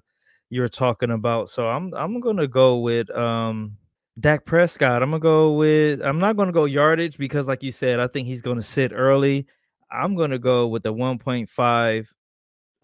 [0.50, 1.48] you were talking about.
[1.48, 3.76] So I'm I'm gonna go with um
[4.20, 5.02] Dak Prescott.
[5.02, 6.00] I'm gonna go with.
[6.02, 9.46] I'm not gonna go yardage because, like you said, I think he's gonna sit early.
[9.90, 12.06] I'm gonna go with the 1.5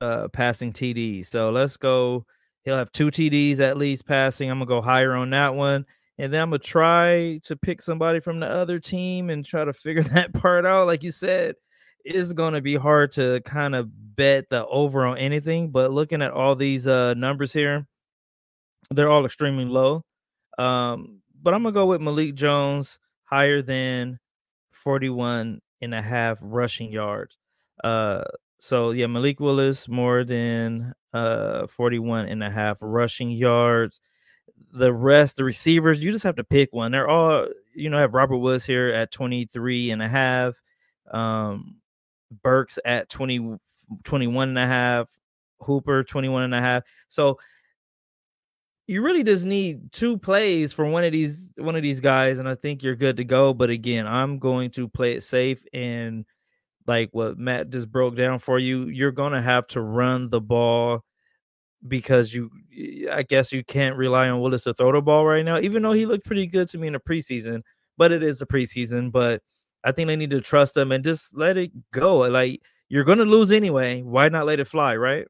[0.01, 1.27] uh, passing TDs.
[1.27, 2.25] So let's go.
[2.65, 4.51] He'll have two TDs at least passing.
[4.51, 5.85] I'm gonna go higher on that one,
[6.19, 9.73] and then I'm gonna try to pick somebody from the other team and try to
[9.73, 10.87] figure that part out.
[10.87, 11.57] Like you said,
[12.05, 15.71] it's gonna be hard to kind of bet the over on anything.
[15.71, 17.87] But looking at all these uh, numbers here,
[18.91, 20.05] they're all extremely low.
[20.59, 24.19] Um, but I'm gonna go with Malik Jones higher than
[24.73, 27.39] 41 and a half rushing yards.
[27.83, 28.25] Uh,
[28.65, 34.01] so yeah, Malik Willis more than uh 41 and a half rushing yards.
[34.73, 36.91] The rest, the receivers, you just have to pick one.
[36.91, 40.55] They're all, you know, have Robert Woods here at 23 and a half.
[41.11, 41.77] Um,
[42.43, 43.59] Burks at 20,
[44.03, 45.11] 21 and a half,
[45.61, 46.85] Hooper 21 and a half.
[47.07, 47.39] So
[48.87, 52.49] you really just need two plays for one of these one of these guys and
[52.49, 56.25] I think you're good to go, but again, I'm going to play it safe and
[56.87, 61.03] like what Matt just broke down for you, you're to have to run the ball
[61.87, 62.51] because you
[63.13, 65.93] I guess you can't rely on Willis to throw the ball right now, even though
[65.93, 67.63] he looked pretty good to me in the preseason.
[67.97, 69.13] But it is the preseason.
[69.13, 69.43] But
[69.85, 72.19] I think they need to trust him and just let it go.
[72.21, 74.03] Like you're gonna lose anyway.
[74.03, 75.27] Why not let it fly, right?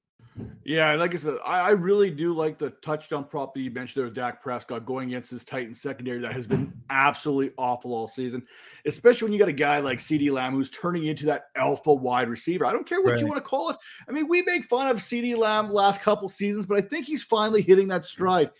[0.64, 3.70] Yeah, and like I said, I, I, really do like the touchdown prop that you
[3.70, 7.94] mentioned there with Dak Prescott going against this Titan secondary that has been absolutely awful
[7.94, 8.44] all season,
[8.84, 12.28] especially when you got a guy like CeeDee Lamb who's turning into that alpha wide
[12.28, 12.66] receiver.
[12.66, 13.20] I don't care what right.
[13.20, 13.76] you want to call it.
[14.08, 17.22] I mean, we make fun of CeeDee Lamb last couple seasons, but I think he's
[17.22, 18.50] finally hitting that stride.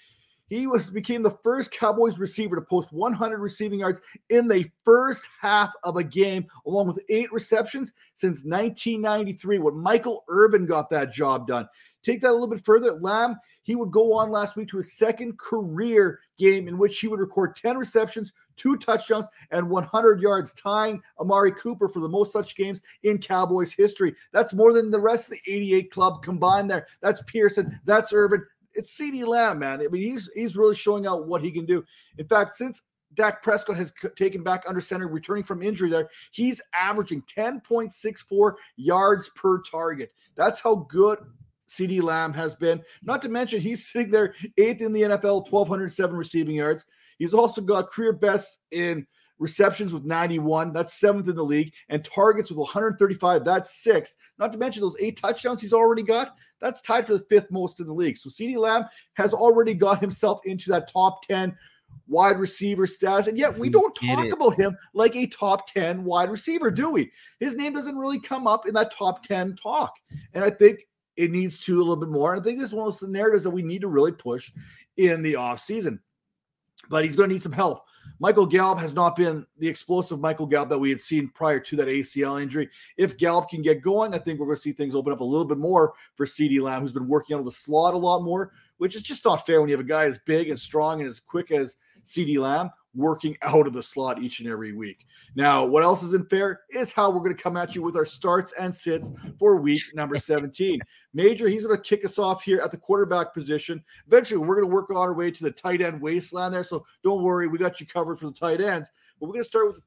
[0.47, 5.27] He was became the first Cowboys receiver to post 100 receiving yards in the first
[5.41, 11.13] half of a game, along with eight receptions since 1993 when Michael Irvin got that
[11.13, 11.67] job done.
[12.03, 12.93] Take that a little bit further.
[12.93, 17.09] Lamb, he would go on last week to his second career game in which he
[17.09, 22.31] would record 10 receptions, two touchdowns, and 100 yards, tying Amari Cooper for the most
[22.31, 24.15] such games in Cowboys history.
[24.33, 26.87] That's more than the rest of the 88 club combined there.
[27.01, 29.81] That's Pearson, that's Irvin, it's CeeDee Lamb, man.
[29.81, 31.85] I mean, he's he's really showing out what he can do.
[32.19, 32.83] In fact, since
[33.15, 39.31] Dak Prescott has taken back under center, returning from injury there, he's averaging 10.64 yards
[39.37, 40.13] per target.
[40.37, 41.19] That's how good
[41.69, 42.83] CeeDee Lamb has been.
[43.03, 46.87] Not to mention, he's sitting there eighth in the NFL, 1,207 receiving yards.
[47.19, 49.07] He's also got career best in
[49.39, 50.73] receptions with 91.
[50.73, 51.73] That's seventh in the league.
[51.89, 53.45] And targets with 135.
[53.45, 54.17] That's sixth.
[54.39, 56.37] Not to mention those eight touchdowns he's already got.
[56.61, 58.17] That's tied for the fifth most in the league.
[58.17, 61.57] So CeeDee Lamb has already got himself into that top 10
[62.07, 63.27] wide receiver status.
[63.27, 67.11] And yet we don't talk about him like a top 10 wide receiver, do we?
[67.41, 69.95] His name doesn't really come up in that top 10 talk.
[70.33, 72.33] And I think it needs to a little bit more.
[72.33, 74.51] And I think this is one of the narratives that we need to really push
[74.97, 76.01] in the offseason.
[76.89, 77.85] But he's going to need some help
[78.19, 81.77] Michael Gallup has not been the explosive Michael Gallup that we had seen prior to
[81.77, 82.71] that ACL injury.
[82.97, 85.25] If Gallup can get going, I think we're going to see things open up a
[85.25, 88.53] little bit more for CeeDee Lamb, who's been working of the slot a lot more,
[88.79, 91.09] which is just not fair when you have a guy as big and strong and
[91.09, 95.07] as quick as CeeDee Lamb working out of the slot each and every week.
[95.35, 98.05] Now, what else isn't fair is how we're going to come at you with our
[98.05, 100.81] starts and sits for week number 17.
[101.13, 103.83] Major, he's going to kick us off here at the quarterback position.
[104.07, 106.65] Eventually, we're going to work on our way to the tight end wasteland there.
[106.65, 108.91] So don't worry, we got you covered for the tight ends.
[109.19, 109.83] But we're going to start with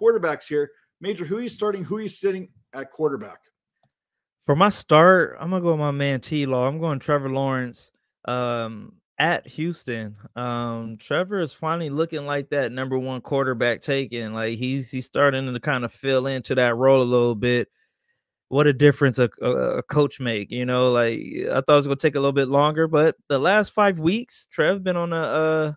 [0.00, 0.70] quarterbacks here.
[1.00, 1.84] Major, who are you starting?
[1.84, 3.40] Who are you sitting at quarterback?
[4.46, 6.66] For my start, I'm going to go with my man T Law.
[6.66, 7.90] I'm going Trevor Lawrence.
[8.26, 10.16] Um, at Houston.
[10.34, 14.32] Um, Trevor is finally looking like that number one quarterback taken.
[14.34, 17.68] Like he's he's starting to kind of fill into that role a little bit.
[18.48, 20.90] What a difference a, a, a coach make, you know.
[20.92, 23.98] Like I thought it was gonna take a little bit longer, but the last five
[23.98, 25.72] weeks, Trev been on a uh,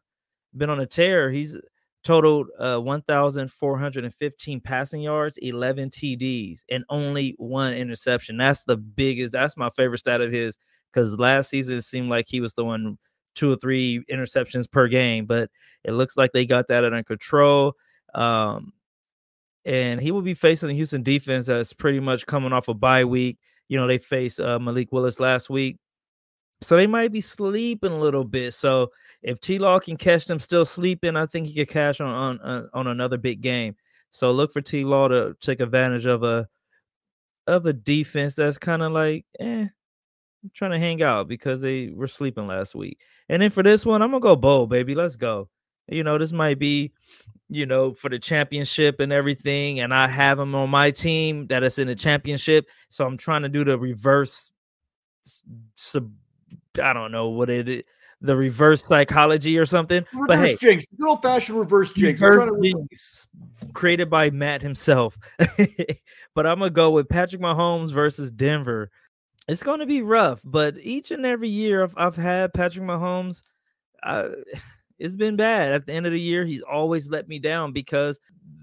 [0.57, 1.31] been on a tear.
[1.31, 1.57] He's
[2.03, 8.37] totaled uh, 1,415 passing yards, 11 TDs, and only one interception.
[8.37, 9.33] That's the biggest.
[9.33, 10.57] That's my favorite stat of his
[10.91, 12.97] because last season it seemed like he was the one
[13.39, 15.49] two or three interceptions per game, but
[15.83, 17.73] it looks like they got that under control.
[18.13, 18.73] Um,
[19.65, 23.05] and he will be facing the Houston defense that's pretty much coming off a bye
[23.05, 23.37] week.
[23.69, 25.77] You know, they faced uh, Malik Willis last week.
[26.61, 28.53] So they might be sleeping a little bit.
[28.53, 28.89] So
[29.21, 32.39] if T Law can catch them still sleeping, I think he could cash on on
[32.41, 33.75] uh, on another big game.
[34.09, 36.47] So look for T Law to take advantage of a
[37.47, 39.67] of a defense that's kind of like, eh,
[40.53, 42.99] trying to hang out because they were sleeping last week.
[43.27, 44.95] And then for this one, I'm gonna go bold, baby.
[44.95, 45.49] Let's go.
[45.87, 46.91] You know, this might be,
[47.49, 49.79] you know, for the championship and everything.
[49.79, 52.67] And I have them on my team that is in the championship.
[52.89, 54.51] So I'm trying to do the reverse
[55.75, 56.11] sub
[56.81, 57.83] I don't know what it is
[58.21, 60.05] the reverse psychology or something.
[60.13, 62.19] Reverse but hey, jinx, good old fashioned reverse jinx.
[62.19, 63.27] Reverse jinx
[63.73, 65.17] created by Matt himself.
[66.35, 68.91] but I'm gonna go with Patrick Mahomes versus Denver.
[69.49, 73.41] It's going to be rough, but each and every year I've, I've had Patrick Mahomes,
[74.99, 75.73] it's been bad.
[75.73, 78.19] At the end of the year, he's always let me down because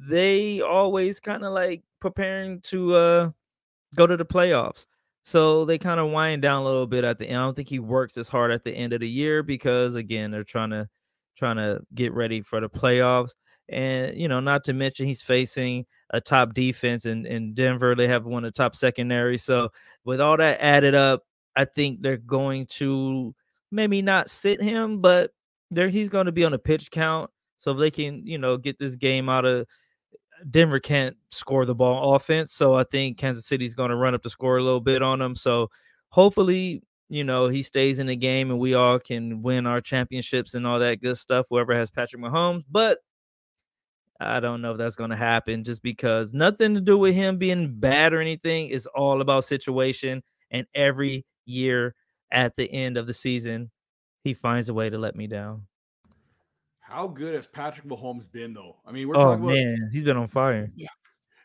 [0.09, 3.31] they always kind of like preparing to uh,
[3.97, 4.87] go to the playoffs.
[5.23, 7.39] So they kind of wind down a little bit at the end.
[7.39, 10.31] I don't think he works as hard at the end of the year because again,
[10.31, 10.89] they're trying to
[11.37, 13.35] trying to get ready for the playoffs.
[13.69, 17.95] And you know, not to mention he's facing a top defense in, in Denver.
[17.95, 19.43] They have one of the top secondaries.
[19.43, 19.71] So
[20.05, 21.25] with all that added up,
[21.57, 23.35] I think they're going to
[23.71, 25.33] maybe not sit him, but
[25.71, 27.31] there he's going to be on a pitch count.
[27.57, 29.67] So if they can, you know, get this game out of
[30.51, 32.53] Denver can't score the ball offense.
[32.53, 35.19] So I think Kansas City's going to run up the score a little bit on
[35.19, 35.35] them.
[35.35, 35.71] So
[36.11, 40.55] hopefully, you know, he stays in the game and we all can win our championships
[40.55, 42.65] and all that good stuff, whoever has Patrick Mahomes.
[42.71, 42.99] But
[44.21, 47.37] I don't know if that's going to happen just because nothing to do with him
[47.37, 48.69] being bad or anything.
[48.69, 50.23] It's all about situation.
[50.51, 51.95] And every year
[52.31, 53.71] at the end of the season,
[54.25, 55.67] he finds a way to let me down.
[56.81, 58.77] How good has Patrick Mahomes been, though?
[58.87, 59.55] I mean, we're oh, talking about.
[59.55, 60.71] man, he's been on fire.
[60.77, 60.89] Yeah.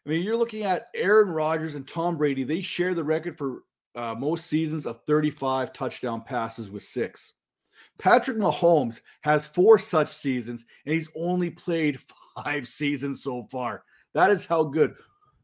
[0.06, 2.44] I mean, you're looking at Aaron Rodgers and Tom Brady.
[2.44, 3.64] They share the record for
[3.96, 7.34] uh, most seasons of 35 touchdown passes with six.
[7.98, 12.00] Patrick Mahomes has four such seasons, and he's only played
[12.36, 13.84] five seasons so far.
[14.14, 14.96] That is how good.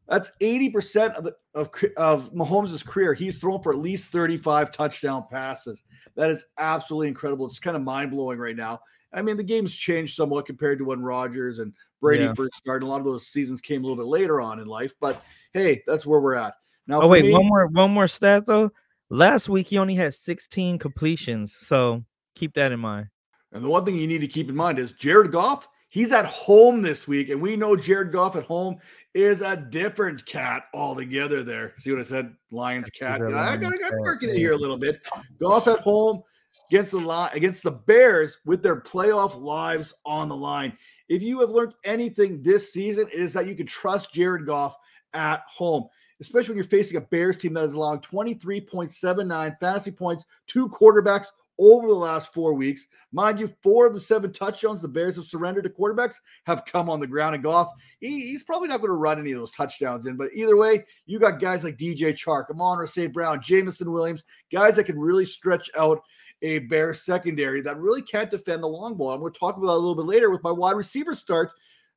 [0.08, 3.12] That's 80% of the of, of Mahomes' career.
[3.12, 5.84] He's thrown for at least 35 touchdown passes.
[6.16, 7.46] That is absolutely incredible.
[7.46, 8.80] It's kind of mind-blowing right now.
[9.12, 12.34] I mean, the game's changed somewhat compared to when Rodgers and Brady yeah.
[12.34, 12.86] first started.
[12.86, 15.22] A lot of those seasons came a little bit later on in life, but
[15.52, 16.54] hey, that's where we're at.
[16.86, 18.70] Now, oh wait, me, one more one more stat though.
[19.10, 23.08] Last week he only had 16 completions, so keep that in mind.
[23.52, 26.26] And the one thing you need to keep in mind is Jared Goff He's at
[26.26, 28.76] home this week, and we know Jared Goff at home
[29.14, 31.42] is a different cat altogether.
[31.42, 32.34] There, see what I said?
[32.50, 33.22] Lions cat.
[33.22, 35.00] I got to working it in here a little bit.
[35.40, 36.22] Goff at home
[36.70, 40.76] against the line against the Bears with their playoff lives on the line.
[41.08, 44.76] If you have learned anything this season, it is that you can trust Jared Goff
[45.14, 45.88] at home,
[46.20, 51.28] especially when you're facing a Bears team that is allowing 23.79 fantasy points to quarterbacks
[51.58, 52.86] over the last four weeks.
[53.12, 56.88] Mind you, four of the seven touchdowns the Bears have surrendered to quarterbacks have come
[56.88, 57.34] on the ground.
[57.34, 60.16] And Goff, he, he's probably not going to run any of those touchdowns in.
[60.16, 63.12] But either way, you got guys like DJ Chark, Amon St.
[63.12, 66.02] Brown, Jameson Williams, guys that can really stretch out
[66.42, 69.10] a Bears secondary that really can't defend the long ball.
[69.10, 71.50] I'm going to talk about that a little bit later with my wide receiver start.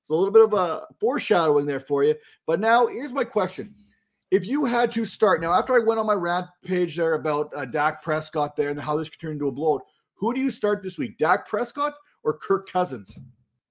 [0.04, 2.16] So a little bit of a foreshadowing there for you.
[2.48, 3.76] But now here's my question
[4.32, 7.52] if you had to start now, after I went on my rant page there about
[7.56, 9.84] uh, Dak Prescott there and how this could turn into a blowout,
[10.16, 13.18] who do you start this week, Dak Prescott or Kirk Cousins?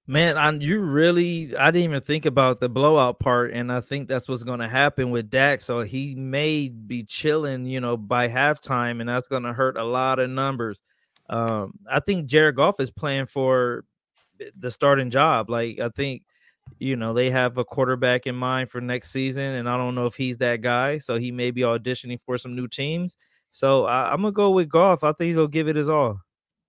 [0.07, 4.07] Man, I, you really, I didn't even think about the blowout part, and I think
[4.07, 5.61] that's what's going to happen with Dak.
[5.61, 9.83] So he may be chilling, you know, by halftime, and that's going to hurt a
[9.83, 10.81] lot of numbers.
[11.29, 13.85] Um, I think Jared Goff is playing for
[14.57, 15.49] the starting job.
[15.49, 16.23] Like, I think
[16.79, 20.05] you know they have a quarterback in mind for next season, and I don't know
[20.05, 20.97] if he's that guy.
[20.97, 23.17] So he may be auditioning for some new teams.
[23.49, 25.03] So I, am gonna go with Goff.
[25.03, 26.19] I think he's gonna give it his all.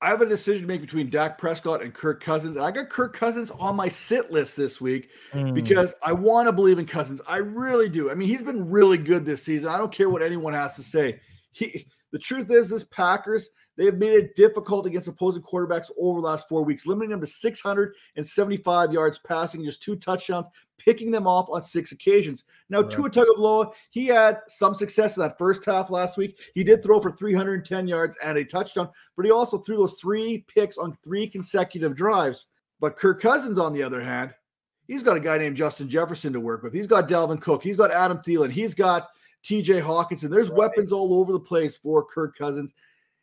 [0.02, 2.56] I have a decision to make between Dak Prescott and Kirk Cousins.
[2.56, 5.54] And I got Kirk Cousins on my sit list this week mm.
[5.54, 7.20] because I want to believe in Cousins.
[7.24, 8.10] I really do.
[8.10, 9.68] I mean, he's been really good this season.
[9.68, 11.20] I don't care what anyone has to say.
[11.52, 16.20] He the truth is, this Packers, they have made it difficult against opposing quarterbacks over
[16.20, 21.26] the last four weeks, limiting them to 675 yards passing, just two touchdowns, picking them
[21.26, 22.44] off on six occasions.
[22.68, 22.90] Now, right.
[22.90, 26.38] Tua Tagovailoa, he had some success in that first half last week.
[26.54, 30.44] He did throw for 310 yards and a touchdown, but he also threw those three
[30.48, 32.46] picks on three consecutive drives.
[32.80, 34.34] But Kirk Cousins, on the other hand,
[34.86, 36.74] he's got a guy named Justin Jefferson to work with.
[36.74, 37.62] He's got Dalvin Cook.
[37.62, 38.50] He's got Adam Thielen.
[38.50, 39.08] He's got–
[39.42, 40.30] TJ Hockenson.
[40.30, 40.58] There's right.
[40.58, 42.74] weapons all over the place for Kirk Cousins.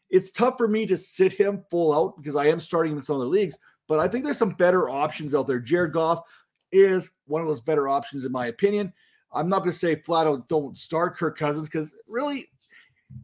[0.10, 3.04] It's tough for me to sit him full out because I am starting him in
[3.04, 5.60] some other leagues, but I think there's some better options out there.
[5.60, 6.24] Jared Goff
[6.72, 8.93] is one of those better options, in my opinion.
[9.32, 12.48] I'm not going to say flat out don't start Kirk Cousins because really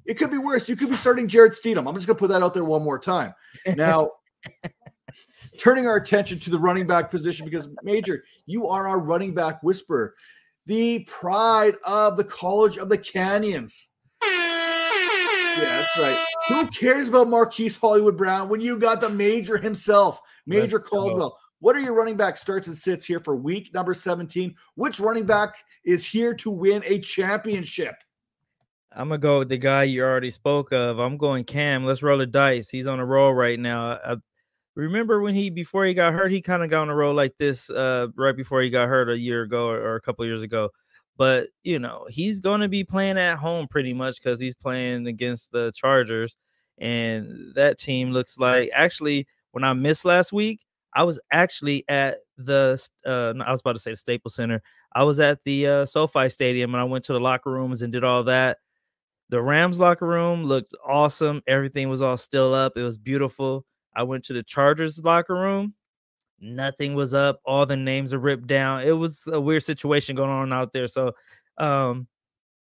[0.05, 0.69] it could be worse.
[0.69, 1.87] You could be starting Jarrett Stidham.
[1.87, 3.33] I'm just going to put that out there one more time.
[3.75, 4.11] Now,
[5.59, 9.63] turning our attention to the running back position because Major, you are our running back
[9.63, 10.13] whisperer
[10.65, 13.89] the pride of the College of the Canyons.
[15.57, 16.25] Yeah, that's right.
[16.47, 21.29] Who cares about Marquise Hollywood Brown when you got the major himself, Major Let's Caldwell?
[21.29, 21.37] Go.
[21.59, 24.55] What are your running back starts and sits here for week number 17?
[24.75, 27.95] Which running back is here to win a championship?
[28.91, 30.99] I'm gonna go with the guy you already spoke of.
[30.99, 31.85] I'm going Cam.
[31.85, 32.69] Let's roll the dice.
[32.69, 33.99] He's on a roll right now.
[34.05, 34.15] I,
[34.75, 37.35] remember when he before he got hurt, he kind of got on a roll like
[37.37, 40.43] this uh, right before he got hurt a year ago or, or a couple years
[40.43, 40.69] ago.
[41.17, 45.07] But you know, he's going to be playing at home pretty much because he's playing
[45.07, 46.37] against the Chargers,
[46.77, 52.17] and that team looks like actually when I missed last week, I was actually at
[52.37, 54.61] the uh, I was about to say the Staples Center.
[54.93, 57.91] I was at the uh, SoFi Stadium and I went to the locker rooms and
[57.91, 58.57] did all that.
[59.29, 61.41] The Rams locker room looked awesome.
[61.47, 62.73] Everything was all still up.
[62.77, 63.65] It was beautiful.
[63.95, 65.73] I went to the Chargers locker room.
[66.39, 67.39] Nothing was up.
[67.45, 68.81] All the names are ripped down.
[68.81, 70.87] It was a weird situation going on out there.
[70.87, 71.13] So,
[71.57, 72.07] um,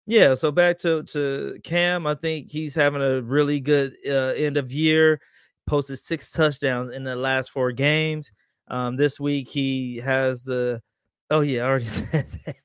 [0.07, 0.35] yeah.
[0.35, 2.07] So back to to Cam.
[2.07, 5.21] I think he's having a really good uh, end of year.
[5.67, 8.33] Posted six touchdowns in the last four games.
[8.69, 10.83] Um, this week he has the.
[11.31, 12.57] Oh yeah, I already said that.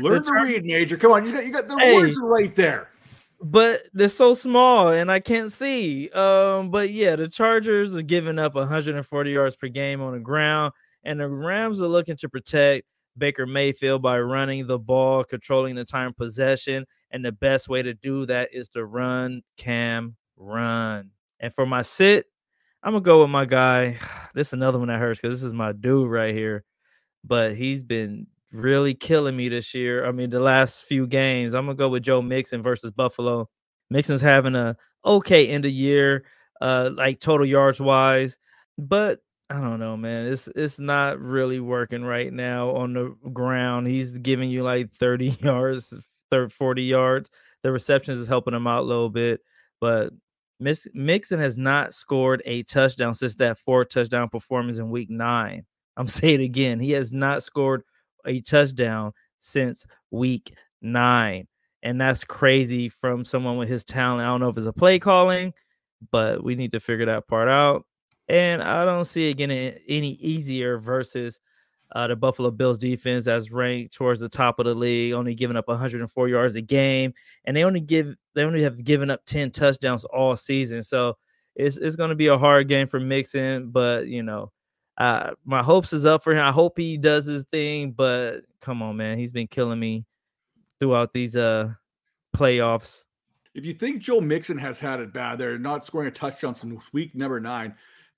[0.00, 0.96] Learn to read, Major.
[0.96, 2.90] Come on, you got you got the hey, words right there.
[3.40, 6.08] But they're so small and I can't see.
[6.10, 10.72] Um, but yeah, the Chargers are giving up 140 yards per game on the ground,
[11.04, 15.84] and the Rams are looking to protect Baker Mayfield by running the ball, controlling the
[15.84, 21.10] time possession, and the best way to do that is to run, Cam, run.
[21.40, 22.26] And for my sit,
[22.82, 23.98] I'm gonna go with my guy.
[24.34, 26.64] This is another one that hurts because this is my dude right here.
[27.22, 30.06] But he's been really killing me this year.
[30.06, 31.54] I mean, the last few games.
[31.54, 33.48] I'm gonna go with Joe Mixon versus Buffalo.
[33.90, 36.24] Mixon's having a okay end of year,
[36.60, 38.38] uh, like total yards wise,
[38.78, 40.26] but I don't know, man.
[40.26, 43.88] It's it's not really working right now on the ground.
[43.88, 45.98] He's giving you like 30 yards,
[46.30, 47.30] 30, 40 yards.
[47.62, 49.40] The receptions is helping him out a little bit,
[49.80, 50.12] but
[50.60, 55.64] Miss Mixon has not scored a touchdown since that four touchdown performance in week nine.
[55.96, 56.80] I'm saying it again.
[56.80, 57.82] He has not scored
[58.26, 61.46] a touchdown since week nine.
[61.82, 64.22] And that's crazy from someone with his talent.
[64.22, 65.52] I don't know if it's a play calling,
[66.10, 67.84] but we need to figure that part out.
[68.28, 71.40] And I don't see it getting any easier versus
[71.92, 75.56] uh, the Buffalo Bills defense that's ranked towards the top of the league, only giving
[75.56, 77.12] up 104 yards a game,
[77.44, 80.82] and they only give they only have given up 10 touchdowns all season.
[80.82, 81.16] So
[81.54, 84.50] it's it's going to be a hard game for Mixon, but you know
[84.98, 86.44] uh, my hopes is up for him.
[86.44, 90.06] I hope he does his thing, but come on, man, he's been killing me
[90.78, 91.72] throughout these uh
[92.34, 93.04] playoffs.
[93.54, 96.92] If you think Joe Mixon has had it bad, they're not scoring a touchdown since
[96.92, 97.74] week number nine.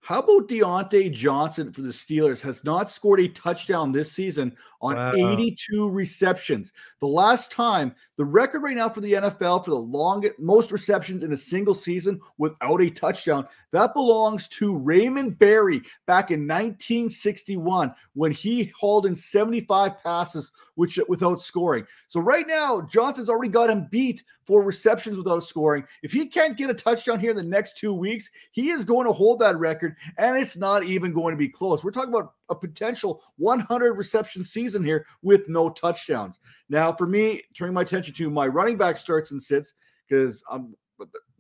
[0.07, 2.41] How about Diontae Johnson for the Steelers?
[2.43, 5.13] Has not scored a touchdown this season on wow.
[5.13, 6.73] 82 receptions.
[7.01, 11.25] The last time, the record right now for the NFL for the longest, most receptions
[11.25, 17.93] in a single season without a touchdown, that belongs to Raymond Berry back in 1961
[18.15, 21.85] when he hauled in 75 passes which, without scoring.
[22.07, 25.85] So right now, Johnson's already got him beat for receptions without scoring.
[26.03, 29.07] If he can't get a touchdown here in the next two weeks, he is going
[29.07, 31.83] to hold that record, and it's not even going to be close.
[31.83, 36.39] We're talking about a potential 100 reception season here with no touchdowns.
[36.69, 39.75] Now, for me, turning my attention to my running back starts and sits
[40.09, 40.75] because I'm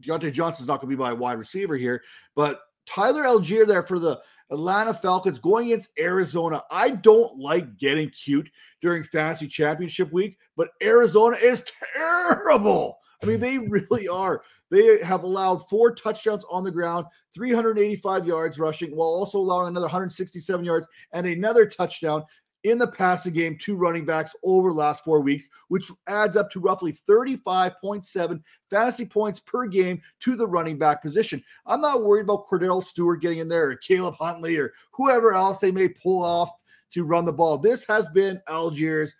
[0.03, 2.03] Diontae Johnson's not going to be my wide receiver here,
[2.35, 4.21] but Tyler Allgeier there for the
[4.51, 6.63] Atlanta Falcons going against Arizona.
[6.71, 8.49] I don't like getting cute
[8.81, 12.99] during fantasy championship week, but Arizona is terrible.
[13.23, 14.43] I mean, they really are.
[14.71, 19.87] They have allowed four touchdowns on the ground, 385 yards rushing, while also allowing another
[19.87, 22.25] 167 yards and another touchdown
[22.67, 26.51] in the passing game to running backs over the last four weeks, which adds up
[26.51, 31.41] to roughly 35.7 fantasy points per game to the running back position.
[31.65, 35.61] I'm not worried about Kordell Stewart getting in there or Caleb Huntley or whoever else
[35.61, 36.51] they may pull off
[36.91, 37.57] to run the ball.
[37.57, 39.15] This has been Allgeier's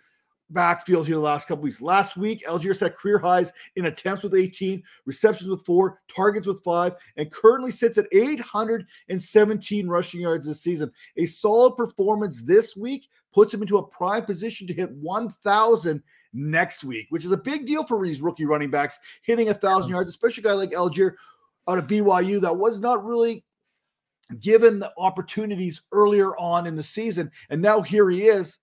[0.51, 1.81] backfield here the last couple weeks.
[1.81, 6.63] Last week, Allgeier set career highs in attempts with 18, receptions with four, targets with
[6.63, 10.91] five, and currently sits at 817 rushing yards this season.
[11.17, 16.85] A solid performance this week puts him into a prime position to hit 1,000 next
[16.85, 20.09] week, which is a big deal for these rookie running backs hitting a thousand yards,
[20.09, 21.15] especially a guy like Allgeier
[21.69, 23.45] out of BYU that was not really
[24.41, 27.31] given the opportunities earlier on in the season.
[27.51, 28.59] And now here he is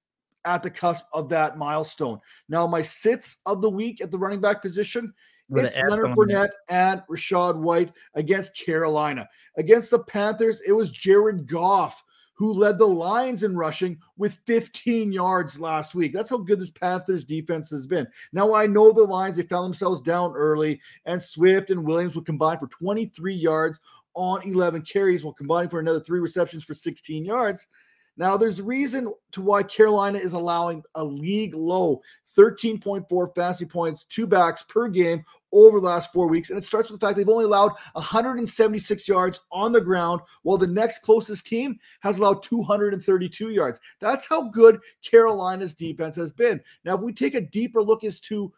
[0.46, 2.20] at the cusp of that milestone.
[2.50, 5.14] Now, my sits of the week at the running back position,
[5.56, 9.28] it's Leonard Fournette and Rachaad White against Carolina.
[9.58, 12.04] Against the Panthers, it was Jared Goff
[12.36, 16.12] who led the Lions in rushing with 15 yards last week.
[16.12, 18.08] That's how good this Panthers defense has been.
[18.32, 22.26] Now, I know the Lions, they found themselves down early, and Swift and Williams would
[22.26, 23.80] combine for 23 yards
[24.16, 27.68] on 11 carries while combining for another three receptions for 16 yards.
[28.16, 32.02] Now, there's a reason to why Carolina is allowing a league low
[32.38, 36.50] 13.4 fantasy points, two backs per game over the last four weeks.
[36.50, 40.58] And it starts with the fact they've only allowed 176 yards on the ground, while
[40.58, 43.80] the next closest team has allowed 232 yards.
[44.00, 46.60] That's how good Carolina's defense has been.
[46.86, 48.52] Now, if we take a deeper look as to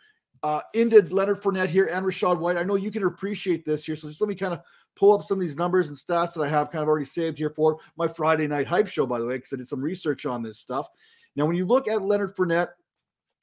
[0.44, 2.56] uh, ended Leonard Fournette here and Rachaad White.
[2.56, 3.96] I know you can appreciate this here.
[3.96, 4.62] So just let me kind of
[4.96, 7.38] pull up some of these numbers and stats that I have kind of already saved
[7.38, 10.26] here for my Friday night hype show, by the way, because I did some research
[10.26, 10.88] on this stuff.
[11.36, 12.70] Now, when you look at Leonard Fournette,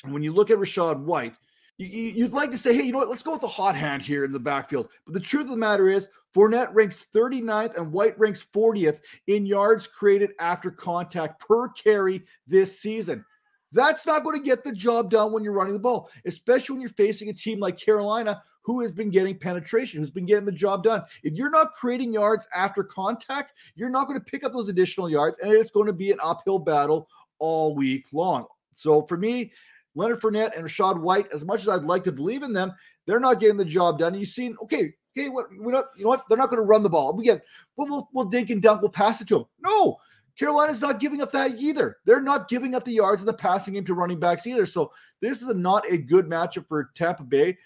[0.04, 1.34] and when you look at Rachaad White,
[1.78, 3.08] you, would like to say, hey, you know what?
[3.08, 4.88] Let's go with the hot hand here in the backfield.
[5.04, 9.46] But the truth of the matter is, Fournette ranks 39th and White ranks 40th in
[9.46, 13.24] yards created after contact per carry this season.
[13.72, 16.80] That's not going to get the job done when you're running the ball, especially when
[16.80, 20.52] you're facing a team like Carolina who has been getting penetration, who's been getting the
[20.52, 21.02] job done.
[21.22, 25.10] If you're not creating yards after contact, you're not going to pick up those additional
[25.10, 27.08] yards, and it's going to be an uphill battle
[27.38, 28.46] all week long.
[28.74, 29.52] So for me,
[29.94, 32.72] Leonard Fournette and Rachaad White, as much as I'd like to believe in them,
[33.06, 34.14] they're not getting the job done.
[34.14, 36.24] You've seen, okay, okay, what we're not, you know what?
[36.28, 37.16] They're not going to run the ball.
[37.16, 37.42] We get,
[37.76, 39.46] well, we'll, we'll dink and dunk, we'll pass it to them.
[39.60, 39.98] No,
[40.38, 41.98] Carolina's not giving up that either.
[42.04, 44.66] They're not giving up the yards in the passing game to running backs either.
[44.66, 47.58] So this is a, not a good matchup for Tampa Bay,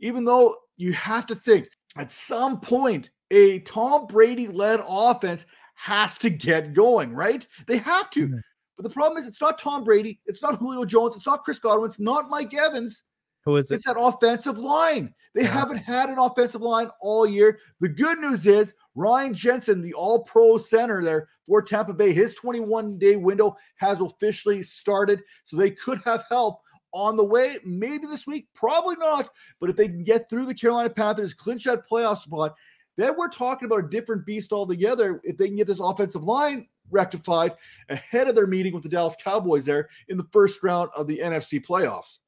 [0.00, 6.18] even though you have to think at some point a Tom Brady led offense has
[6.18, 7.46] to get going, right?
[7.66, 8.26] They have to.
[8.26, 8.38] Mm-hmm.
[8.76, 11.58] But the problem is, it's not Tom Brady, it's not Julio Jones, it's not Chris
[11.58, 13.02] Godwin, it's not Mike Evans.
[13.44, 13.76] Who is it?
[13.76, 15.14] It's that offensive line.
[15.34, 15.48] They yeah.
[15.48, 17.58] haven't had an offensive line all year.
[17.80, 22.34] The good news is Ryan Jensen, the all pro center there for Tampa Bay, his
[22.34, 25.20] 21 day window has officially started.
[25.44, 26.60] So they could have help
[26.92, 27.58] on the way.
[27.64, 29.30] Maybe this week, probably not.
[29.60, 32.54] But if they can get through the Carolina Panthers, clinch that playoff spot,
[32.96, 35.20] then we're talking about a different beast altogether.
[35.24, 37.52] If they can get this offensive line rectified
[37.88, 41.18] ahead of their meeting with the Dallas Cowboys there in the first round of the
[41.18, 42.18] NFC playoffs.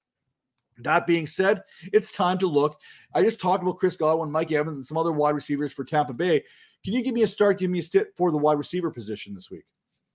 [0.82, 1.62] That being said,
[1.92, 2.78] it's time to look.
[3.14, 6.12] I just talked about Chris Godwin, Mike Evans, and some other wide receivers for Tampa
[6.12, 6.44] Bay.
[6.84, 7.58] Can you give me a start?
[7.58, 9.64] Give me a stint for the wide receiver position this week.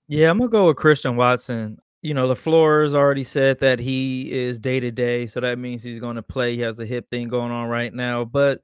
[0.08, 1.78] Yeah, I'm gonna go with Christian Watson.
[2.02, 5.98] You know, LaFleur's already said that he is day to day, so that means he's
[5.98, 6.54] going to play.
[6.54, 8.60] He has a hip thing going on right now, but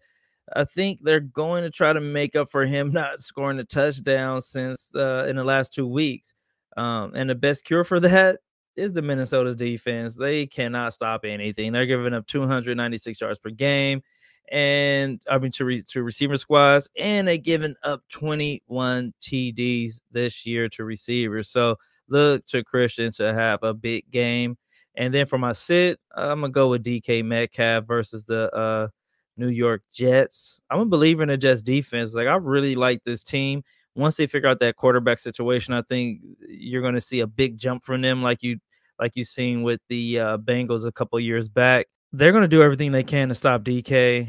[0.54, 4.40] I think they're going to try to make up for him not scoring a touchdown
[4.40, 6.34] since uh, in the last two weeks.
[6.76, 8.38] Um, and the best cure for that
[8.76, 10.16] is the Minnesota's defense.
[10.16, 11.72] They cannot stop anything.
[11.72, 14.02] They're giving up 296 yards per game,
[14.50, 20.44] and I mean to re, to receiver squads, and they giving up 21 TDs this
[20.46, 21.48] year to receivers.
[21.48, 21.76] So
[22.08, 24.56] look to Christian to have a big game.
[24.96, 28.88] And then for my sit, I'm gonna go with DK Metcalf versus the uh,
[29.36, 30.60] New York Jets.
[30.70, 32.14] I'm a believer in the Jets defense.
[32.14, 33.62] Like I really like this team.
[33.96, 37.58] Once they figure out that quarterback situation, I think you're going to see a big
[37.58, 38.58] jump from them, like you
[38.98, 41.86] like you seen with the uh, Bengals a couple years back.
[42.12, 44.28] They're going to do everything they can to stop DK.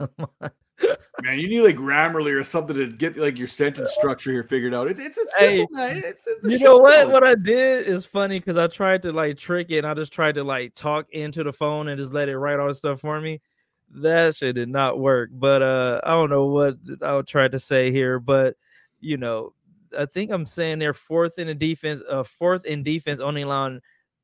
[1.22, 4.74] man, you need like Grammarly or something to get like your sentence structure here figured
[4.74, 4.88] out.
[4.88, 7.10] It's it's a simple, hey, it's, it's you know what?
[7.10, 10.12] What I did is funny because I tried to like trick it and I just
[10.12, 13.00] tried to like talk into the phone and just let it write all the stuff
[13.00, 13.40] for me
[13.94, 15.30] that shit did not work.
[15.32, 18.56] But uh, I don't know what I'll try to say here, but
[19.00, 19.54] you know,
[19.96, 23.80] I think I'm saying they're fourth in defense, uh, fourth in defense, only allowing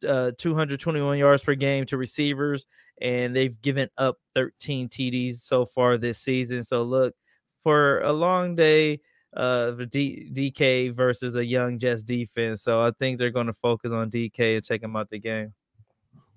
[0.07, 2.66] uh 221 yards per game to receivers,
[3.01, 6.62] and they've given up 13 TDs so far this season.
[6.62, 7.14] So look
[7.62, 9.01] for a long day
[9.37, 12.62] uh D- DK versus a young Jets defense.
[12.62, 15.55] So I think they're going to focus on DK and take him out the game.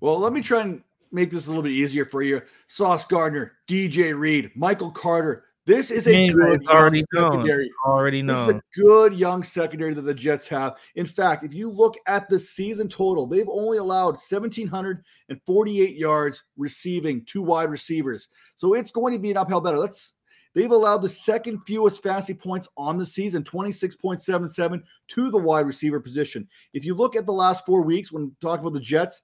[0.00, 0.82] Well, let me try and
[1.12, 2.42] make this a little bit easier for you.
[2.66, 5.44] Sauce Gardner, DJ Reed, Michael Carter.
[5.68, 7.70] This is a good already secondary.
[7.84, 8.46] Already know.
[8.46, 10.78] This is a good young secondary that the Jets have.
[10.94, 17.22] In fact, if you look at the season total, they've only allowed 1,748 yards receiving
[17.26, 18.28] two wide receivers.
[18.56, 19.80] So it's going to be an uphill battle.
[19.80, 20.14] Let's
[20.54, 26.00] They've allowed the second fewest fantasy points on the season, 26.77 to the wide receiver
[26.00, 26.48] position.
[26.72, 29.20] If you look at the last four weeks, when talking about the Jets,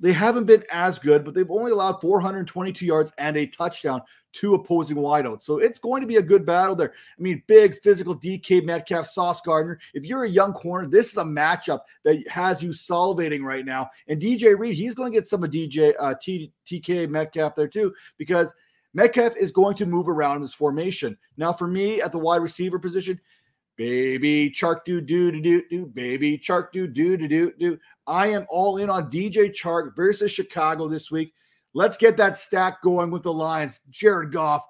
[0.00, 4.54] they haven't been as good, but they've only allowed 422 yards and a touchdown to
[4.54, 5.42] opposing wideouts.
[5.42, 6.92] So it's going to be a good battle there.
[7.18, 9.78] I mean, big physical DK Metcalf, Sauce Gardner.
[9.92, 13.90] If you're a young corner, this is a matchup that has you salivating right now.
[14.08, 17.68] And DJ Reed, he's going to get some of DJ uh, T, TK Metcalf there
[17.68, 18.54] too, because
[18.94, 21.16] Metcalf is going to move around in this formation.
[21.36, 23.20] Now, for me at the wide receiver position,
[23.80, 27.78] Baby Chark do do do do do baby Chark do do do do do.
[28.06, 31.32] I am all in on DJ Chark versus Chicago this week.
[31.72, 33.80] Let's get that stack going with the Lions.
[33.88, 34.66] Jared Goff,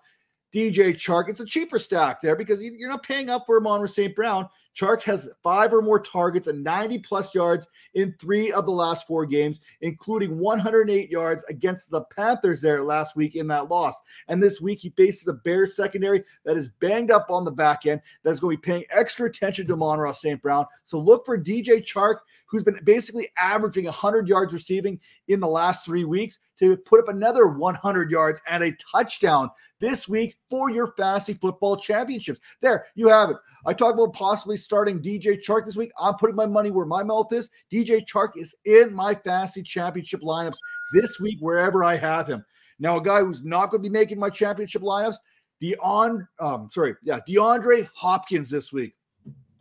[0.54, 1.28] DJ Chark.
[1.28, 4.14] It's a cheaper stack there because you're not paying up for Amon St.
[4.14, 4.48] Brown.
[4.81, 9.07] Chark has five or more targets and 90 plus yards in three of the last
[9.07, 14.01] four games, including 108 yards against the Panthers there last week in that loss.
[14.28, 17.85] And this week, he faces a Bears secondary that is banged up on the back
[17.85, 20.41] end, that is going to be paying extra attention to Amon-Ra St.
[20.41, 20.64] Brown.
[20.85, 25.85] So look for DJ Chark, who's been basically averaging 100 yards receiving in the last
[25.85, 29.51] three weeks, to put up another 100 yards and a touchdown
[29.81, 32.39] this week for your fantasy football championships.
[32.61, 33.37] There, you have it.
[33.66, 35.91] I talked about possibly starting DJ Chark this week.
[36.01, 37.51] I'm putting my money where my mouth is.
[37.73, 40.55] DJ Chark is in my fantasy championship lineups
[40.95, 42.45] this week, wherever I have him.
[42.79, 45.16] Now, a guy who's not going to be making my championship lineups,
[45.61, 48.95] Deon, um, sorry, yeah, DeAndre Hopkins this week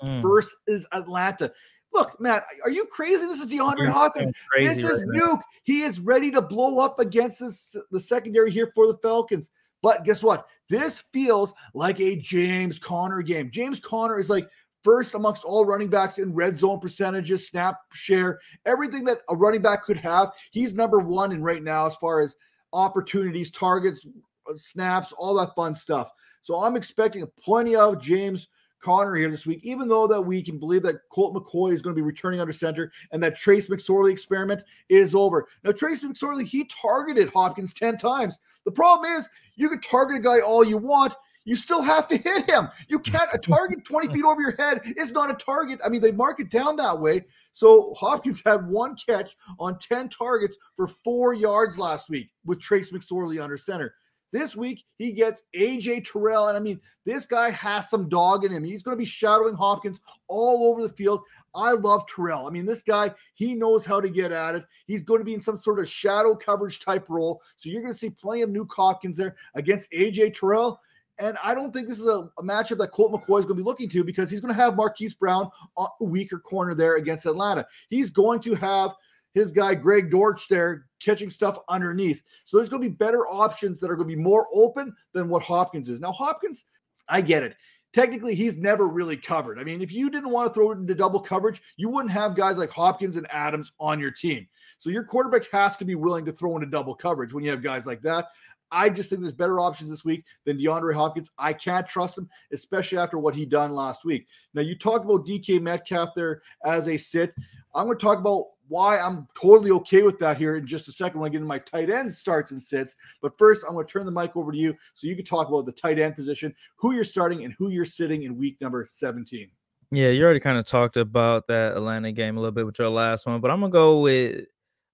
[0.04, 0.22] Mm.
[0.22, 1.52] versus Atlanta.
[1.92, 3.26] Look, Matt, are you crazy?
[3.26, 4.32] This is DeAndre Hopkins.
[4.60, 5.20] This is right now.
[5.38, 5.42] Nuke.
[5.64, 9.50] He is ready to blow up against this, the secondary here for the Falcons.
[9.82, 10.46] But guess what?
[10.70, 13.50] This feels like a James Conner game.
[13.52, 14.48] James Conner is like
[14.84, 19.62] first amongst all running backs in red zone percentages, snap share, everything that a running
[19.62, 20.32] back could have.
[20.52, 22.36] He's number one in right now as far as
[22.74, 24.06] opportunities, targets,
[24.50, 26.12] uh, snaps, all that fun stuff.
[26.44, 28.48] So I'm expecting plenty of James
[28.82, 31.96] Conner here this week, even though that we can believe that Colt McCoy is going
[31.96, 35.48] to be returning under center and that Trace McSorley experiment is over.
[35.64, 38.40] Now, Trace McSorley, he targeted Hopkins 10 times.
[38.66, 41.14] The problem is you can target a guy all you want.
[41.50, 42.70] You still have to hit him.
[42.90, 45.80] You can't, a target 20 feet over your head is not a target.
[45.84, 47.26] I mean, they mark it down that way.
[47.54, 52.92] So Hopkins had one catch on 10 targets for four yards last week with Trace
[52.92, 53.96] McSorley under center.
[54.32, 56.50] This week, he gets AJ Terrell.
[56.50, 58.64] And I mean, this guy has some dog in him.
[58.64, 61.22] He's going to be shadowing Hopkins all over the field.
[61.56, 62.46] I love Terrell.
[62.46, 64.66] I mean, this guy, he knows how to get at it.
[64.86, 67.42] He's going to be in some sort of shadow coverage type role.
[67.58, 70.80] So you're going to see plenty of new Hopkins there against AJ Terrell.
[71.20, 73.64] And I don't think this is a, a matchup that Colt McCoy is going to
[73.64, 77.26] be looking to because he's going to have Marquise Brown a weaker corner there against
[77.26, 77.68] Atlanta.
[77.90, 78.92] He's going to have
[79.34, 82.22] his guy Greg Dortch there catching stuff underneath.
[82.46, 85.30] So there's going to be better options that are going to be more open than
[85.30, 86.00] what Hopkins is.
[86.00, 86.66] Now, Hopkins,
[87.08, 87.56] I get it.
[87.92, 89.60] Technically, he's never really covered.
[89.60, 92.36] I mean, if you didn't want to throw it into double coverage, you wouldn't have
[92.36, 94.48] guys like Hopkins and Adams on your team.
[94.78, 97.64] So your quarterback has to be willing to throw into double coverage when you have
[97.64, 98.28] guys like that.
[98.72, 101.32] I just think there's better options this week than DeAndre Hopkins.
[101.38, 104.28] I can't trust him, especially after what he done last week.
[104.54, 107.34] Now, you talk about DK Metcalf there as a sit.
[107.74, 110.92] I'm going to talk about why I'm totally okay with that here in just a
[110.92, 112.96] second when I get into my tight end starts and sits.
[113.22, 115.48] But first, I'm going to turn the mic over to you so you can talk
[115.48, 118.86] about the tight end position, who you're starting, and who you're sitting in week number
[118.90, 119.50] 17.
[119.92, 122.90] Yeah, you already kind of talked about that Atlanta game a little bit with your
[122.90, 124.46] last one, but I'm gonna go with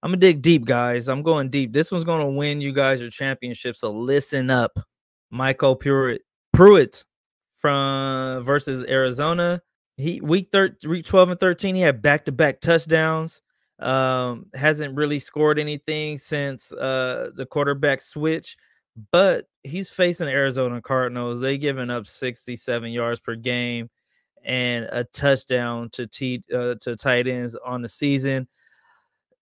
[0.02, 1.08] I'm gonna dig deep, guys.
[1.08, 1.72] I'm going deep.
[1.72, 3.76] This one's gonna win you guys your championship.
[3.76, 4.78] So listen up,
[5.30, 6.22] Michael Pruitt,
[6.52, 7.04] Pruitt
[7.56, 9.60] from versus Arizona.
[9.96, 13.42] He week thir- week 12 and 13, he had back to back touchdowns.
[13.78, 18.56] Um, hasn't really scored anything since uh the quarterback switch,
[19.10, 21.40] but he's facing Arizona Cardinals.
[21.40, 23.90] They giving up 67 yards per game
[24.44, 28.46] and a touchdown to t uh, to tight ends on the season.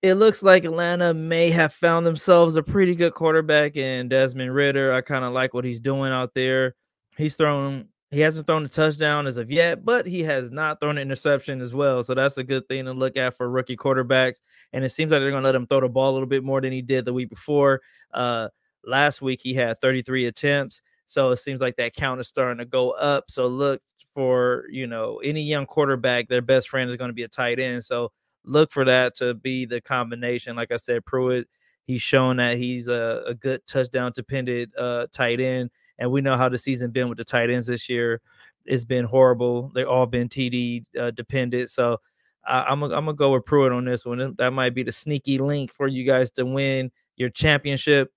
[0.04, 4.92] It looks like Atlanta may have found themselves a pretty good quarterback in Desmond Ridder.
[4.92, 6.74] I kind of like what he's doing out there.
[7.16, 10.98] He's thrown he hasn't thrown a touchdown as of yet, but he has not thrown
[10.98, 12.02] an interception as well.
[12.02, 14.42] So that's a good thing to look at for rookie quarterbacks.
[14.74, 16.44] And it seems like they're going to let him throw the ball a little bit
[16.44, 17.80] more than he did the week before.
[18.12, 18.50] Uh,
[18.84, 20.82] last week he had 33 attempts.
[21.06, 23.30] So it seems like that count is starting to go up.
[23.30, 23.80] So look
[24.14, 27.58] for, you know, any young quarterback, their best friend is going to be a tight
[27.58, 27.82] end.
[27.82, 28.12] So
[28.44, 30.56] look for that to be the combination.
[30.56, 31.48] Like I said, Pruitt,
[31.82, 35.70] he's shown that he's a, a good touchdown dependent uh, tight end.
[35.98, 38.20] And we know how the season been with the tight ends this year.
[38.66, 39.70] It's been horrible.
[39.74, 41.70] They've all been TD uh, dependent.
[41.70, 42.00] So
[42.46, 44.34] I'm gonna go with Pruitt on this one.
[44.36, 48.12] That might be the sneaky link for you guys to win your championship.